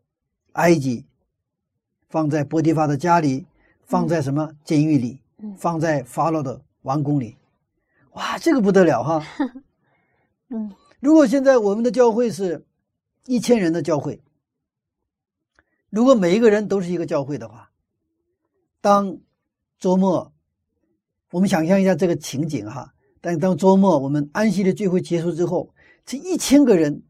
[0.53, 1.05] 埃及，
[2.07, 3.45] 放在波提法的家里，
[3.81, 5.19] 放在什么监狱里，
[5.57, 7.35] 放在法老的王宫里。
[8.17, 9.23] 哇，这个不得了哈！
[10.49, 12.65] 嗯，如果现在我们的教会是
[13.27, 14.19] 一千人的教会，
[15.91, 17.69] 如果每一个人都是一个教会的话，
[18.81, 19.19] 当
[19.77, 20.33] 周末，
[21.29, 22.91] 我们想象一下这个情景哈。
[23.21, 25.71] 但当周末我们安息的聚会结束之后，
[26.03, 27.03] 这一千个人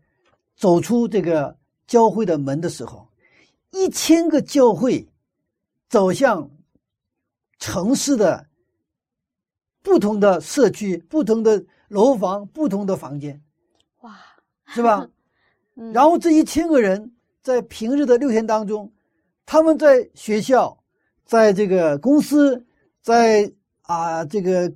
[0.58, 3.08] 走出这个教会的门的时候，
[3.72, 5.08] 一千个教会
[5.88, 6.50] 走向
[7.60, 8.47] 城市的
[9.88, 13.42] 不同的社区、不同的楼房、不同的房间，
[14.02, 14.14] 哇，
[14.66, 15.08] 是吧？
[15.80, 18.92] 嗯然后这一千个人在平日的六天当中，
[19.46, 20.78] 他们在学校，
[21.24, 22.62] 在这个公司，
[23.02, 23.50] 在
[23.84, 24.70] 啊这个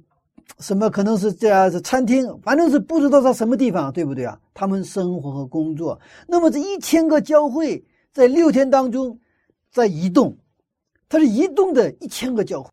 [0.60, 4.40] 什么可能是这样是餐厅，反正是不知道在什么地方，对不对啊？
[4.54, 7.84] 他们生活和工作，那么这一千个教会
[8.14, 9.20] 在六天当中
[9.74, 10.38] 在移动，
[11.10, 12.70] 它是移动的一千个教会。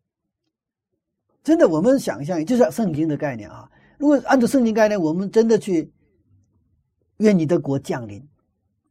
[1.43, 3.69] 真的，我们想象就是圣经的概念啊。
[3.97, 5.91] 如果按照圣经概念，我们真的去
[7.17, 8.25] 愿你的国降临，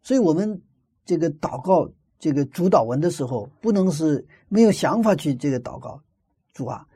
[0.03, 0.61] 所以我们
[1.05, 6.01] 这个祷告这个主导文的时候，不能是没有想法去这个祷告。
[6.53, 6.87] 主啊，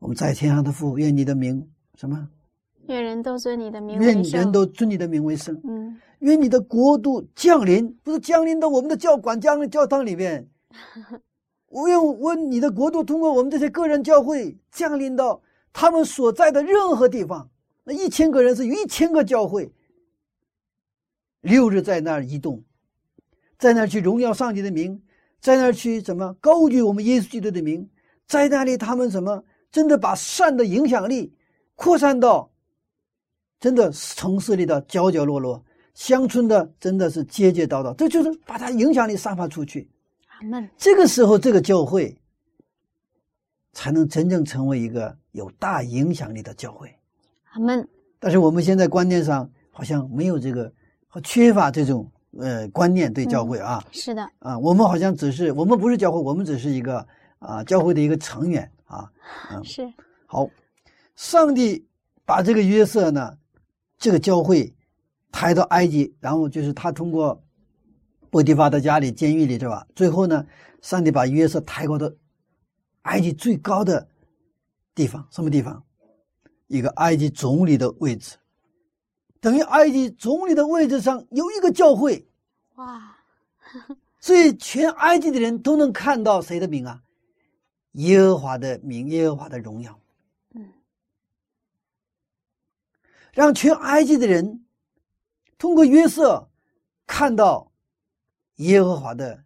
[0.00, 2.28] 我们在天上的父，愿你的名什么？
[2.88, 4.40] 愿人都尊你的名为愿圣。
[4.40, 5.58] 人都尊你的名为圣。
[5.64, 10.46] 嗯，愿你的国度降临，不是降临到我们的教管、降临教堂里面。
[11.74, 17.50] 我愿问你的国度通过我们这些个人教会降临到他们所在的任何地方。
[17.82, 19.72] 那一千个人是有一千个教会，
[21.40, 22.62] 六日在那儿移动，
[23.58, 25.02] 在那儿去荣耀上帝的名，
[25.40, 27.90] 在那儿去怎么高举我们耶稣基督的名，
[28.28, 31.34] 在那里他们什么真的把善的影响力
[31.74, 32.48] 扩散到
[33.58, 35.60] 真的城市里的角角落落，
[35.94, 39.90] 乡村的真的是街街道道，这就是把它影响力散发出去。
[40.76, 42.16] 这个时候，这个教会
[43.72, 46.94] 才能真正成为一个有大影响力的教会。
[47.52, 47.86] 阿门。
[48.18, 50.72] 但是我们现在观念上好像没有这个，
[51.08, 57.06] 和缺乏这种呃观念对教会啊、是的，啊，我们好像只是我们不是教会，我们只是一个
[57.38, 59.10] 啊教会的一个成员啊。
[59.62, 59.86] 是
[60.26, 60.48] 好，
[61.16, 61.86] 上帝
[62.24, 63.36] 把这个约瑟呢，
[63.98, 64.74] 这个教会
[65.30, 67.38] 抬到埃及，然后就是他通过
[68.34, 69.86] 波提法的家里监狱里对吧？
[69.94, 70.44] 最后呢，
[70.82, 72.10] 上帝把约瑟抬高到
[73.02, 74.08] 埃及最高的
[74.92, 75.84] 地方，什么地方？
[76.66, 78.36] 一个埃及总理的位置，
[79.38, 82.26] 等于埃及总理的位置上有一个教会，
[82.74, 83.16] 哇，
[84.18, 87.00] 所以全埃及的人都能看到谁的名啊？
[87.92, 89.96] 耶和华的名，耶和华的荣耀。
[90.56, 90.72] 嗯，
[93.32, 94.64] 让全埃及的人
[95.56, 96.50] 通过约瑟
[97.06, 97.70] 看到
[98.56, 99.44] 耶和华的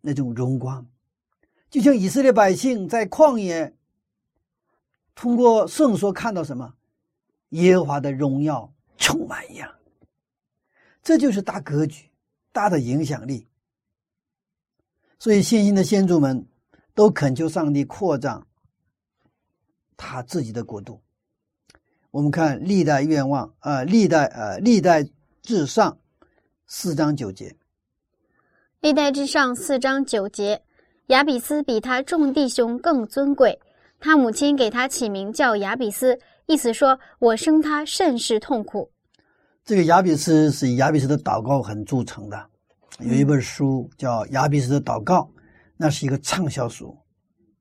[0.00, 0.86] 那种荣光，
[1.68, 3.74] 就像以色列百姓在旷野
[5.14, 6.74] 通过圣所看到什么
[7.50, 9.70] 耶和华的荣耀充满一样。
[11.02, 12.10] 这就是大格局、
[12.52, 13.46] 大的影响力。
[15.18, 16.46] 所以，信心的先祖们
[16.94, 18.46] 都恳求上帝扩张
[19.96, 21.02] 他自己的国度。
[22.10, 25.06] 我们看历代愿望，呃，历代呃，历代
[25.42, 25.98] 至上
[26.66, 27.54] 四章九节，
[28.80, 30.62] 历代之上四章九节，
[31.08, 33.60] 亚比斯比他众弟兄更尊贵，
[34.00, 38.90] 他母亲给他起名叫亚比斯，意思说我生他甚是痛苦。
[39.66, 42.42] 这个亚比斯是以亚比斯的祷告很著称的，
[43.00, 45.18] 有一本书叫《亚比斯的祷告》，
[45.76, 46.96] 那是一个畅销书。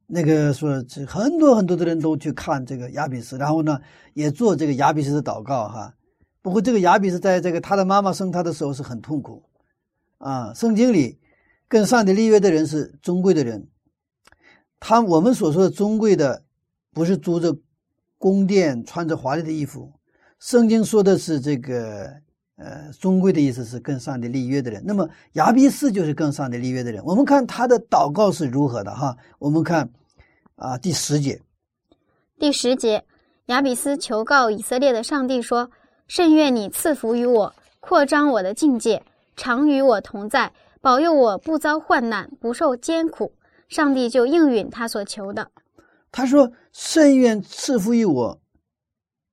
[0.08, 3.78] 那个说这很多很多的人都去看这个亚比斯，然后呢
[4.14, 5.94] 也做这个亚比斯的祷告哈。
[6.42, 9.44] 不过这个亚比斯在这个他的妈妈生他的时候是很痛苦
[10.20, 10.54] 啊。
[10.54, 11.20] 圣经里
[11.68, 13.68] 跟上帝立约的人是尊贵的人，
[14.80, 16.44] 他我们所说的尊贵的，
[16.94, 17.58] 不是租着
[18.18, 19.92] 宫殿穿着华丽的衣服。
[20.40, 22.10] 圣经说的是这个
[22.56, 24.82] 呃尊贵的意思是跟上帝立约的人。
[24.86, 27.04] 那么亚比斯就是跟上帝立约的人。
[27.04, 29.18] 我们看他的祷告是如何的哈？
[29.38, 29.90] 我们看
[30.56, 31.42] 啊第十节，
[32.38, 33.04] 第十节，
[33.48, 35.70] 亚比斯求告以色列的上帝说
[36.08, 39.04] ：“甚愿你赐福于我，扩张我的境界，
[39.40, 43.32] 常与我同在，保佑我不遭患难，不受艰苦。”
[43.70, 45.50] 上帝就应允他所求的。
[46.12, 48.42] 他说：“甚愿赐福于我，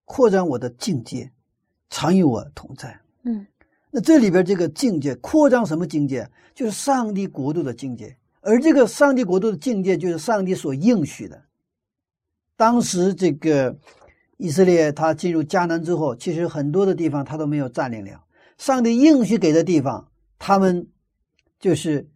[0.04, 1.32] 扩张我的境界，
[1.90, 3.44] 常与我同在。”嗯，
[3.90, 6.30] 那这里边这个境界扩张什么境界？
[6.54, 11.42] 就是上帝国度的境界，而这个上帝国度的境界就是上帝所应许的。
[12.56, 13.76] 当时这个
[14.36, 18.22] 以色列他进入迦南之后，其实很多的地方他都没有占领了。
[18.58, 20.86] 上帝应许给的地方，他们
[21.58, 22.08] 就是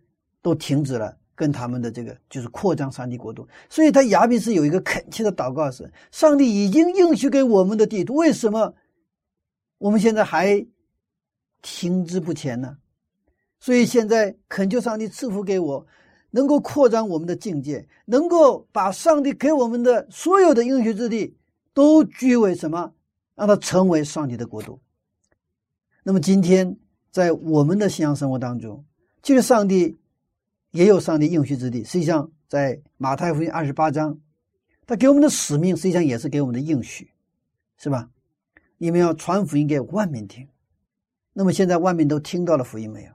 [0.43, 3.47] 都停止了跟他们的这个就是扩张上帝国度。
[3.68, 8.74] 所以他亚比斯有一个恳切的祷告是：上帝已经应许给我们的地图，为什么
[9.78, 10.66] 我们现在还
[11.62, 12.78] 停滞不前呢？
[13.59, 15.86] 所以现在恳求上帝赐福给我，
[16.30, 21.36] 能够扩张我们的境界，能够把上帝给我们的所有的应许之地
[21.74, 22.93] 都居为什么？
[23.34, 24.80] 让它成为上帝的国度。
[26.11, 26.77] 那么今天
[27.13, 28.85] 在我们的信仰生活当中，
[29.23, 29.97] 其实上帝
[30.73, 31.85] 也有上帝应许之地。
[31.85, 34.19] 实际上，在马太福音二十八章，
[34.89, 37.13] 他给我们的使命实际上也是给我们的应许，
[37.77, 38.11] 是吧？
[38.77, 40.49] 你们要传福音给万民听。
[41.33, 43.13] 那么现在万民都听到了福音没有？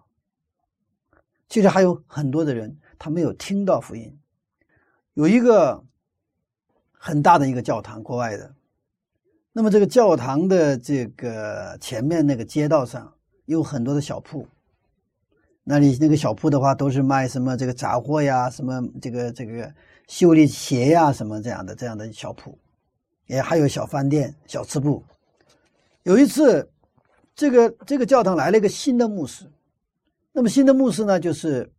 [1.50, 4.18] 其实还有很多的人他没有听到福音。
[5.16, 5.84] 有一个
[6.94, 8.55] 很大的一个教堂，国外的。
[9.58, 13.14] 那么这个教堂的这个前面那个街道上
[13.46, 14.46] 有很多的小铺，
[15.64, 19.74] 那里那个小铺的话，都是卖什么这个杂货呀，什么这个这个
[20.10, 22.60] 修理鞋呀，什么这样的这样的小铺，
[23.28, 25.02] 也还有小饭店、小吃部。
[26.04, 26.70] 有一次，
[27.34, 29.50] 这个这个教堂来了一个新的牧师，
[30.34, 31.72] 那么新的牧师呢，就是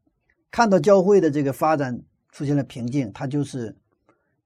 [0.51, 2.01] 看到教会的这个发展
[2.33, 3.77] 出现了瓶颈，他就是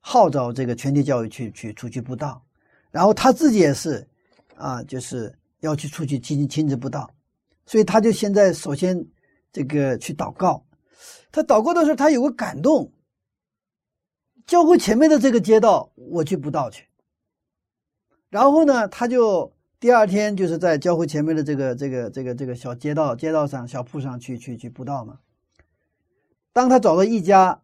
[0.00, 2.42] 号召这个全体教育去去出去布道，
[2.90, 4.06] 然后他自己也是
[4.54, 7.10] 啊，就是要去出去亲亲自布道，
[7.66, 9.06] 所以他就现在首先
[9.52, 10.64] 这个去祷告，
[11.32, 12.92] 他祷告的时候他有个感动，
[14.46, 16.86] 教会前面的这个街道我去布道去，
[18.28, 19.52] 然后呢，他就。
[19.80, 25.18] 第二天就是在教会前面的这个这个这个这个小街道街道上小铺上去去去布道嘛。
[26.52, 27.62] 当他找到一家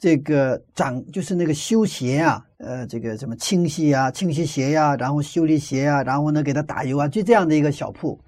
[0.00, 8.18] 这个长就是那个修鞋啊，呃，这个什么清洗啊、清洗鞋呀，然后修理鞋啊，然后呢给他打油啊，就这样的一个小铺。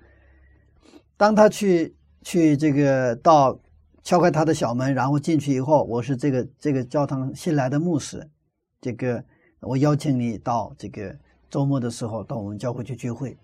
[1.16, 3.58] 当他去去这个到
[4.04, 8.24] 敲开他的小门，然后进去以后，我是这个这个教堂新来的牧师，
[8.80, 9.24] 这个
[9.60, 11.16] 我邀请你到这个。
[11.52, 13.36] 周末的时候到我们教会去聚会，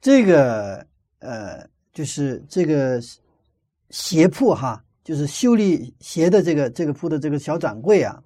[0.00, 0.84] 这个
[1.20, 3.00] 呃，就是这个
[3.90, 8.22] 鞋铺哈，就是修理鞋的这个这个铺的这个小掌柜啊，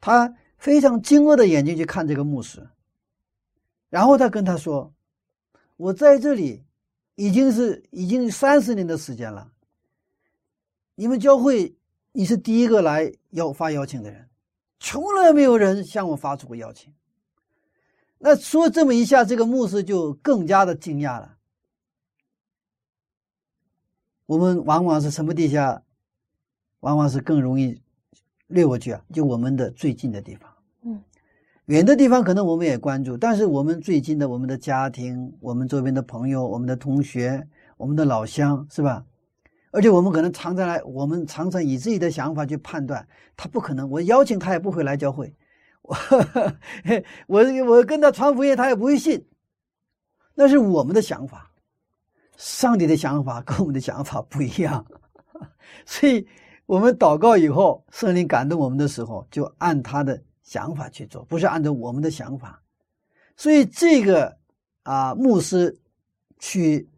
[0.00, 2.64] 他非常惊愕的眼睛去看这个牧师，
[3.88, 4.94] 然后他跟他说
[5.76, 6.62] ：“我在这里
[7.16, 9.50] 已经是已经三十年的时间了，
[10.94, 11.74] 你们教会
[12.12, 14.28] 你是第一个来要发邀请的人，
[14.78, 16.94] 从来没有人向我发出过邀请。”
[18.24, 21.36] 那说这么一下，这个牧师就更加的惊讶了。
[24.26, 25.82] 我们往往是什么地下，
[26.82, 27.80] 往往是更容易
[28.48, 30.48] 略过去啊，就我们的最近的地方。
[30.84, 31.02] 嗯，
[31.66, 39.04] 远的地方可能我们也关注，但是我们最近的，我们的家庭、我们周边的朋友、我们的同学、我们的老乡，是吧？
[39.70, 43.06] 而且我们可能常常来，我们常常以自己的想法去判断，
[43.36, 45.34] 他不可能，我邀请他也不会来教会。
[45.82, 45.96] 我
[47.26, 49.24] 我我跟他传福音，他也不会信。
[50.34, 51.50] 那是我们的想法，
[52.36, 54.84] 上帝的想法跟我们的想法不一样。
[55.86, 56.26] 所以，
[56.66, 62.62] 我们祷告以后，圣灵感动我们的时候，就按他的想法去做，不是按照我们的想法。
[63.36, 64.36] 所以，这个
[64.84, 65.76] 啊，牧师
[66.38, 66.88] 去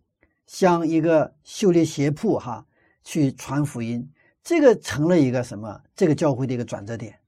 [0.47, 2.65] 向一个修理鞋铺哈
[3.03, 4.09] 去传福音，
[4.43, 5.81] 这个成了一个什么？
[5.97, 7.19] 这个教会的一个转折点。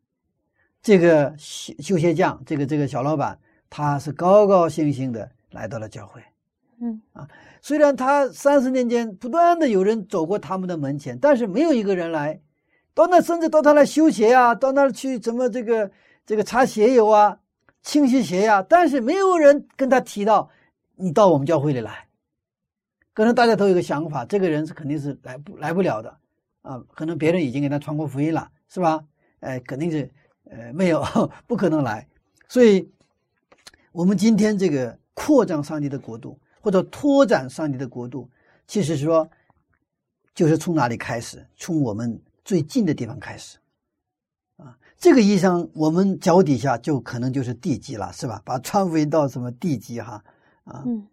[0.82, 6.22] 这个修修鞋匠，这个这个小老板，他是高高兴兴的来到了教会，
[6.80, 7.28] 嗯啊，
[7.60, 12.40] 虽然他三十年间不断的有人走过他们的门前，但是没有一个人来，
[12.94, 15.90] 到那甚至到他那修鞋啊，到那去怎么这个
[16.24, 17.38] 这个擦鞋油啊，
[17.82, 20.50] 清洗鞋呀，但是没有人跟他提到
[20.96, 22.06] 你到我们教会里来，
[23.14, 26.16] 可能大家都有个想法，这个人是肯定是来不来不了的，
[26.62, 29.04] 啊，可能别人已经给他传过福音了，是吧？
[29.40, 30.10] 哎，肯定是。
[30.48, 31.04] 呃，没有，
[31.44, 32.06] 不可能来。
[32.46, 32.88] 所以，
[33.90, 38.28] 我们今天这个扩张上帝的国度，或者拓展上帝的国度，
[38.66, 39.30] 其实说，
[40.34, 41.46] 就是从哪里开始？
[41.56, 43.56] 从我们最近的地方开始。
[44.56, 48.42] 啊，这个意义上，我们脚底下就可能就是地基了，是吧？
[48.44, 50.24] 把传福音到什么地基哈？
[50.64, 51.06] 啊，嗯，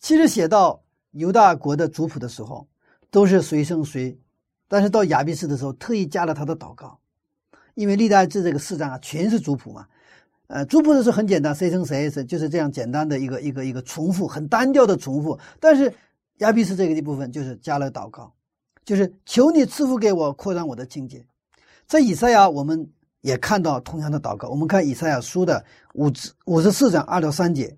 [0.00, 0.82] 其实写到
[1.12, 2.66] 犹大国的族谱的时候，
[3.08, 4.18] 都是随生随，
[4.66, 6.98] 但是到亚比斯的时候，特意加了他的祷告。
[7.74, 9.86] 因为历代志这个四章啊，全是族谱嘛，
[10.48, 15.38] 呃，族谱的是很简单，谁生谁是就是这样简单的一个一个一个重复，很单调的重复。
[15.58, 15.92] 但是
[16.38, 18.32] 亚比斯这个一部分就是加了祷告，
[18.84, 21.24] 就是求你赐福给我，扩张我的境界。
[21.86, 22.88] 在以赛亚，我们
[23.22, 24.48] 也看到同样的祷告。
[24.48, 26.10] 我们看以赛亚书的五
[26.44, 27.76] 五十四章二到三节。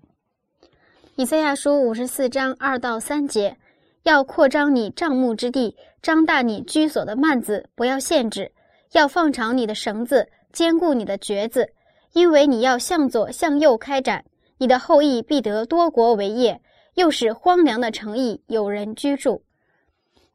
[1.15, 3.57] 以赛亚书五十四章二到三节，
[4.03, 8.51] 要扩张你帐幕之地，张大你居所的幔子，不要限制。
[8.93, 11.69] 要放长你的绳子，坚固你的橛子，
[12.13, 14.25] 因为你要向左向右开展，
[14.57, 16.61] 你的后裔必得多国为业，
[16.95, 19.43] 又使荒凉的城邑有人居住。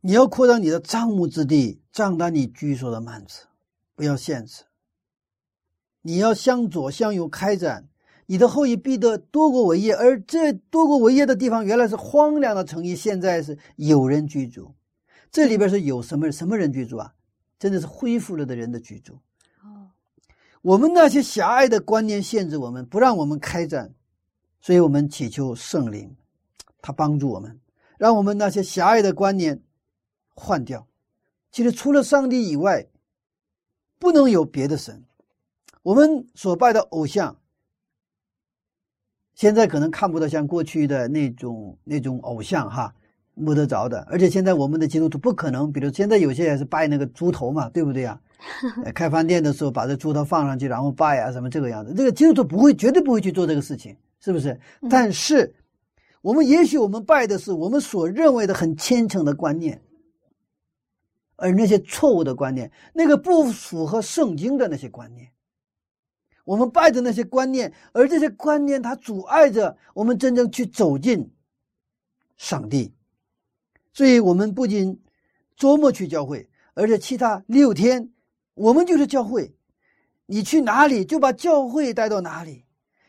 [0.01, 3.47] 你要扩张你的帐幕之地，张大你居所的幔子，
[3.95, 4.65] 不要限制。
[6.03, 7.89] 你要向左向右开展，
[8.27, 14.75] 你的后裔必得多国为业，而这多国为业的地方原来是荒凉的城邑，现在是有人居住。
[15.33, 17.15] 这里边是有什么什么人居住啊？
[17.59, 19.19] 真的是恢复了的人的居住。
[20.65, 23.93] 我们那些狭隘的观念限制我们，不让我们开展，
[24.63, 26.17] 所以我们祈求圣灵，
[26.81, 27.61] 他帮助我们，
[27.99, 29.61] 让我们那些狭隘的观念
[30.35, 30.87] 换掉。
[31.53, 32.87] 其实除了上帝以外，
[33.99, 35.05] 不能有别的神。
[35.83, 37.37] 我们所拜的偶像，
[39.35, 42.95] 现在可能看不到像过去的那种那种偶像哈，
[43.35, 44.01] 摸得着的。
[44.09, 48.19] 而且现在我们的基督徒不可能，比如现在有些人是拜那个猪头嘛，对不对啊、
[48.95, 54.59] 开饭店的时候把这猪头放上去，然后拜啊什么这个样子，这个基督徒不会，绝对不会去做这个事情，是不是？
[54.89, 55.55] 但是
[56.23, 59.81] 我们也许我们拜的是我们所认为的很虔诚的观念，
[61.37, 65.29] 而那些错误的观念，那个不符合圣经的那些观念。
[66.45, 71.31] 我们拜的那些观念，而这些观念它阻碍着我们真正去走进
[72.37, 72.93] 上帝。
[73.95, 75.01] 所以，我们不仅
[75.57, 78.11] 周末去教会，而且其他六天
[78.55, 79.55] 我们就是教会。
[80.27, 82.65] 你去哪里，就把教会带到哪里；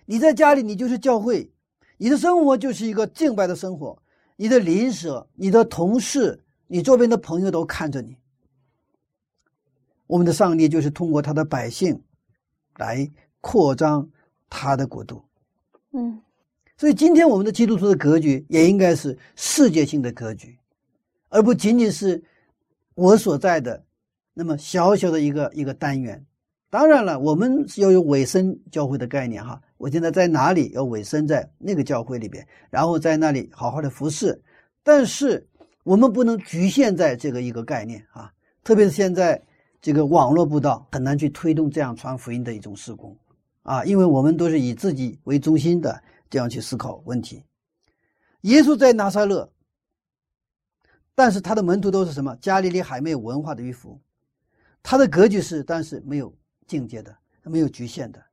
[0.06, 1.50] 你在家里，你就是教会。
[1.98, 3.98] 你的生活就是一个敬拜的生活。
[4.36, 8.18] 你的邻舍、你的同事、你周边的朋友都看着你。
[10.08, 12.00] 我们的上帝就是通过他的百姓
[12.78, 14.08] 来扩张
[14.50, 15.24] 他的国度。
[15.94, 16.22] 嗯
[16.78, 20.60] 所以，今天我们的基督徒的格局也应该是世界性的格局，
[21.30, 22.22] 而不仅仅是
[22.96, 23.82] 我所在的
[24.36, 26.24] 那么小小的一个一个单元。
[26.70, 29.60] 当然了，我们要有委身教会的概念哈。
[29.78, 34.40] 我现在在哪里，要委身在那个教会里边，然后在那里好好的服侍。
[34.84, 35.48] 但是
[35.84, 38.32] 我们不能局限在这个一个概念啊，
[38.64, 39.42] 特别是现在
[39.82, 43.18] 这个网络布道很难去推动这样传福音的一种施工
[43.64, 47.42] 啊，因为我们都是以自己为中心的这样去思考问题。
[48.42, 49.50] 耶稣在拿撒勒，
[51.16, 52.36] 但是他的门徒都是什么？
[52.42, 54.00] 加利利还没有文化的渔夫，
[54.88, 56.32] 他的格局是，但是没有
[56.68, 58.24] 境界的，没有局限的。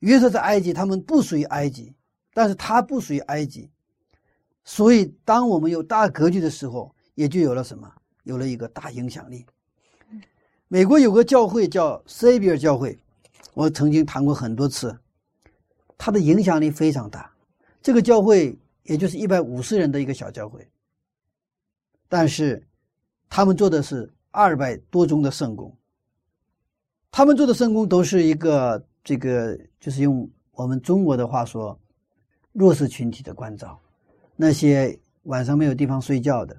[0.00, 1.94] 约瑟在埃及，他们不属于埃及，
[2.34, 3.70] 但是他不属于埃及，
[4.62, 7.90] 所以当我们有大格局的时候，也就有了什么？
[8.24, 9.46] 有了一个大影响力。
[10.68, 12.98] 美国有个教会叫 Savior 教会，
[13.54, 14.94] 我曾经谈过很多次，
[15.96, 17.32] 它的影响力非常大。
[17.80, 20.68] 这个教会也就是一百五十人的一个小教会，
[22.06, 22.62] 但是
[23.30, 25.74] 他们做的是二百多宗的圣工。
[27.16, 31.80] 他们做的圣工都是一个这个，就是用我们中国的话说，
[32.52, 33.80] 弱势群体的关照，
[34.36, 36.54] 那些晚上没有地方睡觉的，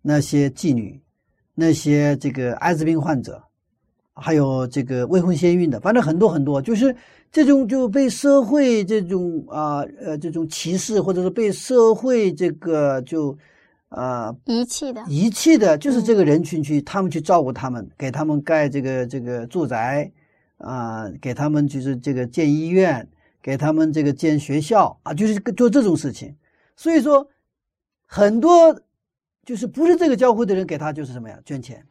[0.00, 0.98] 那些妓女，
[1.54, 3.44] 那些这个艾滋病患者，
[4.14, 6.96] 还有这个未婚先孕的，反正很多很多，就是
[7.30, 13.36] 这种就被社会这种啊呃这种歧视，或者是被社会这个就
[13.94, 20.10] 啊遗弃的，遗弃的，就是这个人群去，他们去照顾他们，给他们盖这个这个住宅，
[20.58, 23.08] 啊、给他们就是这个建医院，
[23.40, 26.34] 给他们这个建学校啊，就是做这种事情。
[26.76, 27.24] 所以说，
[28.06, 28.76] 很多
[29.44, 31.84] 就是不是这个教会的人给他就是什么呀，捐钱，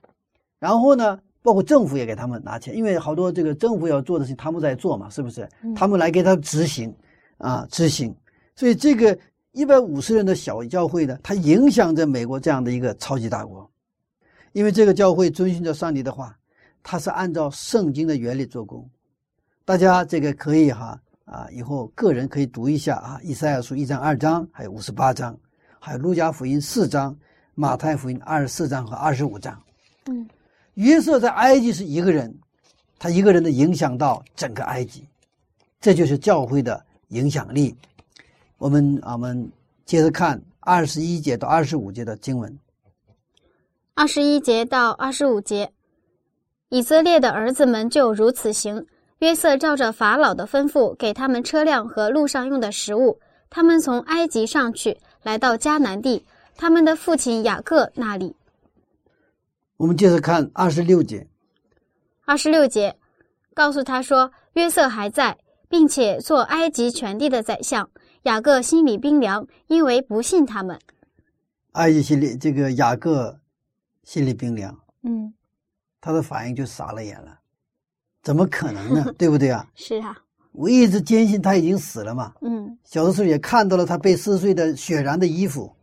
[0.59, 5.47] 然后呢，包括政府也给他们拿钱，因为好多这个政府要做的事情，他们在做嘛，是不是？
[5.73, 6.93] 他们来给他执行
[7.37, 8.13] 啊，执行。
[8.55, 9.17] 所以这个
[9.53, 13.69] 一百五十人的小教会呢，它影响着美国这样的一个超级大国，
[14.51, 16.35] 因为这个教会遵循着上帝的话，
[16.81, 18.89] 它是按照圣经的原理做工。
[19.63, 25.37] 大家这个可以哈啊，以后个人可以读一下啊，《以赛亚书》一章、二章，还有五十八章，
[25.79, 27.13] 还有《路加福音》四章，
[27.53, 29.61] 《马太福音》二十四章和二十五章。
[30.07, 30.27] 嗯，
[30.73, 32.35] 约瑟在埃及是一个人，
[32.97, 35.07] 他一个人的影响到整个埃及，
[35.79, 37.75] 这就是教会的影响力。
[38.63, 39.51] 我们啊我们
[39.83, 42.57] 接着看二十一节到二十五节的经文。
[43.93, 45.69] 二十一节到二十五节，
[46.69, 48.87] 以色列的儿子们就如此行。
[49.19, 53.19] 约瑟照着法老的吩咐，给他们车辆和路上用的食物。
[53.49, 58.33] 他们从埃及上去，来到迦南地，他们的父亲雅各那里。
[59.75, 61.27] 我们接着看二十六节。
[62.23, 62.95] 二十六节，
[63.53, 65.37] 告诉他说，约瑟还在，
[65.67, 67.89] 并且做埃及全地的宰相。
[68.23, 70.79] 雅各心里冰凉，因为不信他们。
[71.73, 73.39] 埃及心里这个雅各
[74.03, 75.33] 心里冰凉，嗯，
[75.99, 77.39] 他的反应就傻了眼了，
[78.21, 79.13] 怎么可能呢？
[79.17, 79.67] 对不对啊？
[79.75, 80.17] 是啊，
[80.51, 82.33] 我一直坚信他已经死了嘛。
[82.41, 85.75] 嗯小的时候也看到了他被撕碎的血染的衣服，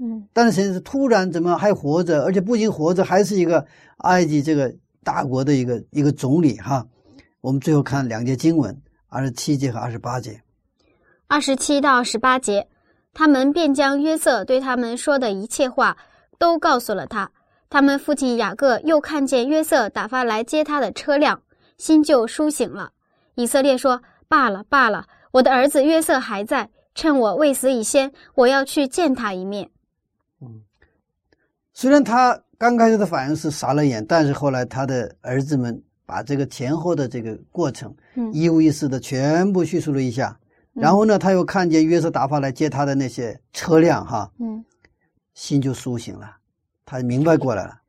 [0.00, 2.22] 嗯但是现在突然怎么还活着？
[2.24, 3.66] 而且不仅活着，还是一个
[3.98, 4.74] 埃及这个
[5.04, 6.86] 大国的一个一个总理哈。
[7.42, 10.41] 我们最后看两节经文，二十七节和二十八节。
[11.26, 12.68] 二十七到十八节，
[13.14, 15.96] 他们便将约瑟对他们说的一切话
[16.38, 17.30] 都告诉了他。
[17.70, 21.40] 他们父亲雅各又看见约瑟打发来接他的车辆，
[21.78, 22.92] 心就苏醒了。
[23.34, 29.70] 以色列说：“罢了罢了，我的儿子约瑟还在，趁我未死以先，我要去见他一面。
[30.42, 30.60] 嗯
[31.72, 40.38] 虽然他刚开始的反应是傻了眼，但是后来他的儿子们把这个前后的这个过程嗯一五一十的全部叙述了一下。
[40.74, 44.64] 然后呢，他又看见约瑟打发来接他的那些车辆哈，嗯
[45.34, 46.36] 心就苏醒了，
[46.84, 47.80] 他明白过来了，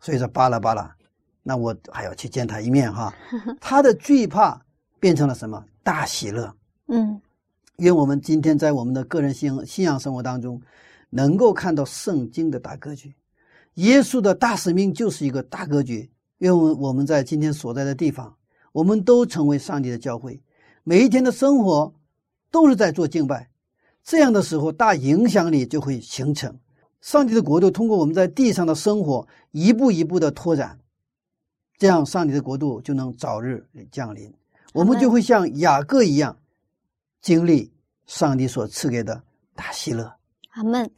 [0.00, 0.94] 所以说巴拉巴拉，
[1.42, 3.12] 那我还要去见他一面哈。
[3.60, 4.60] 他的惧怕
[5.00, 5.64] 变成了什么？
[5.82, 6.54] 大喜乐。
[6.88, 7.20] 嗯
[7.78, 10.60] 愿我们今天在我们的个人信信仰生活当中，
[11.10, 13.12] 能够看到圣经的大格局。
[13.74, 16.08] 耶稣的大使命就是一个大格局。
[16.38, 18.32] 愿我我们在今天所在的地方，
[18.70, 20.40] 我们都成为上帝的教会，
[20.84, 21.92] 每一天的生活
[22.54, 23.50] 都是在做敬拜。
[24.04, 26.56] 这样的时候，大影响力就会形成。
[27.00, 30.78] 上帝的国度通过我们在地上的生活，一步一步的拓展，
[31.78, 34.32] 这样上帝的国度就能早日降临。
[34.72, 36.36] 我们就会像雅各一样，
[37.20, 37.72] 经历
[38.06, 39.20] 上帝所赐给的
[39.56, 40.14] 大喜乐。
[40.50, 40.88] 阿门。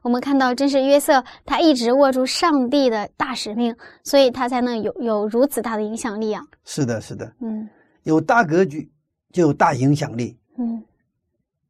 [0.00, 6.42] 我们看到，真是约瑟，他一直握住上帝的大使命，所以他才能有有如此大的影响力啊。
[6.64, 7.68] 是的，是的，嗯
[8.04, 8.90] 有大格局
[9.32, 10.34] 就有大影响力。
[10.58, 10.82] 嗯，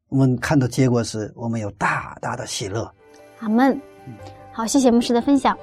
[0.09, 2.91] 我们看到结果时我们有大大的喜乐。
[3.39, 3.79] 阿门。
[4.51, 5.57] 好，谢谢牧师的分享。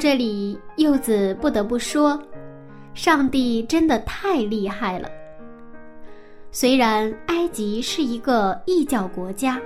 [0.00, 2.18] 这里，柚子不得不说，
[2.94, 5.10] 上帝真的太厉害了。
[6.50, 9.60] 虽然埃及是一个异教国家，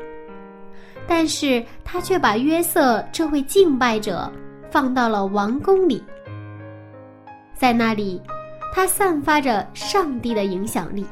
[1.07, 4.29] 但是他却把约瑟这位敬拜者
[4.73, 6.03] 放到了王宫里，
[7.55, 8.21] 在那里，
[8.73, 11.07] 他散发着上帝的影响力。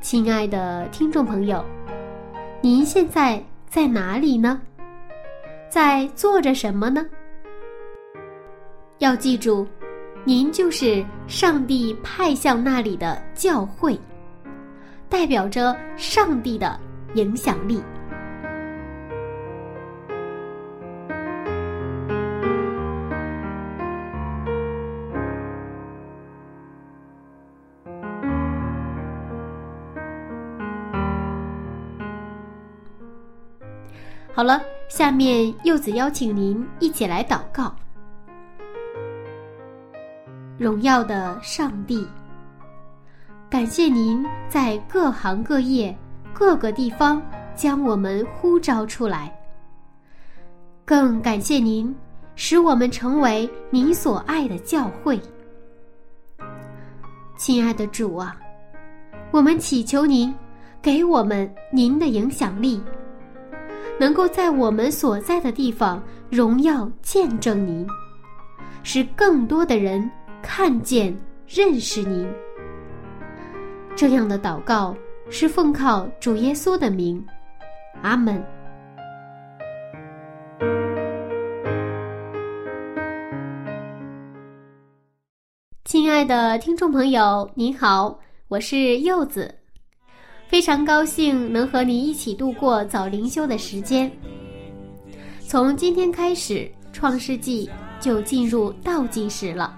[0.00, 1.64] 亲爱的听众朋友，
[2.60, 4.62] 您现在在哪里呢？
[5.68, 7.04] 在做着什么呢？
[9.00, 9.66] 要记住，
[10.24, 13.98] 您就是上帝派向那里的教会，
[15.08, 16.78] 代表着上帝的
[17.14, 17.82] 影响力。
[34.34, 37.74] 好了，下面柚子邀请您一起来祷告。
[40.60, 42.06] 荣耀的上帝，
[43.48, 45.96] 感谢您在各行各业、
[46.34, 47.22] 各个地方
[47.56, 49.34] 将我们呼召出来，
[50.84, 51.96] 更感谢您
[52.36, 55.18] 使我们成为您所爱的教会。
[57.38, 58.38] 亲爱的主啊，
[59.30, 60.30] 我们祈求您
[60.82, 62.78] 给我们您的影响力，
[63.98, 67.86] 能够在我们所在的地方荣耀见证您，
[68.82, 70.06] 使更多的人。
[70.42, 71.16] 看见、
[71.46, 72.26] 认识您，
[73.94, 74.96] 这样的祷告
[75.30, 77.24] 是奉靠主耶稣的名，
[78.02, 78.42] 阿门。
[85.84, 88.18] 亲爱的听众朋友，您好，
[88.48, 89.54] 我是柚子，
[90.48, 94.10] 非常高兴能和你一起度过早灵修的时间。
[95.40, 96.54] 从今天开始，
[96.92, 97.68] 《创世纪》
[98.04, 99.76] 就进入倒计时了。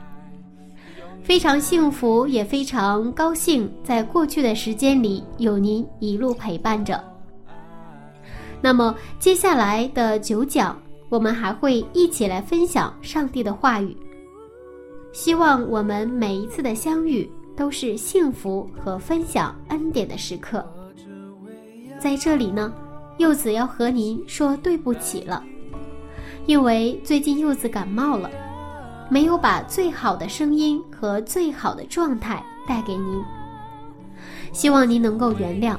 [1.22, 7.02] 非常幸福，也非常高兴，在过去的时间里有您一路陪伴着。
[8.60, 10.76] 那么接下来的九讲，
[11.08, 13.96] 我们还会一起来分享上帝的话语。
[15.12, 20.64] 希望我们每一次的相遇都是幸福和分享恩典的时刻。
[21.98, 22.72] 在这里呢，
[23.18, 25.42] 柚子要和您说对不起了，
[26.46, 28.28] 因为最近柚子感冒了，
[29.12, 33.22] 没有把最好的声音和最好的状态带给您。
[34.52, 35.76] 希望您能够原谅。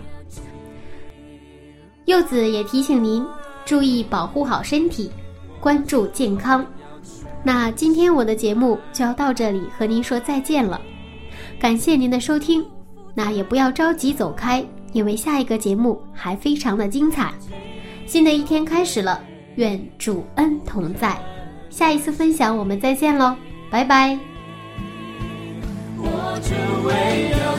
[2.06, 3.26] 柚子也提醒您
[3.66, 5.10] 注意保护好身体，
[5.60, 6.64] 关注健康。
[7.42, 10.80] 那今天我的节目就要到这里，和您说再见了。
[11.60, 12.64] 感谢您的收听，
[13.16, 17.34] 那也不要着急走开，因为下一个节目还非常的精彩。
[18.06, 19.20] 新的一天开始了，
[19.56, 21.20] 愿主恩同在。
[21.76, 23.36] 下一次分享我们再见喽，
[23.72, 24.16] 拜拜。
[25.98, 26.54] 我只
[26.86, 27.58] 为要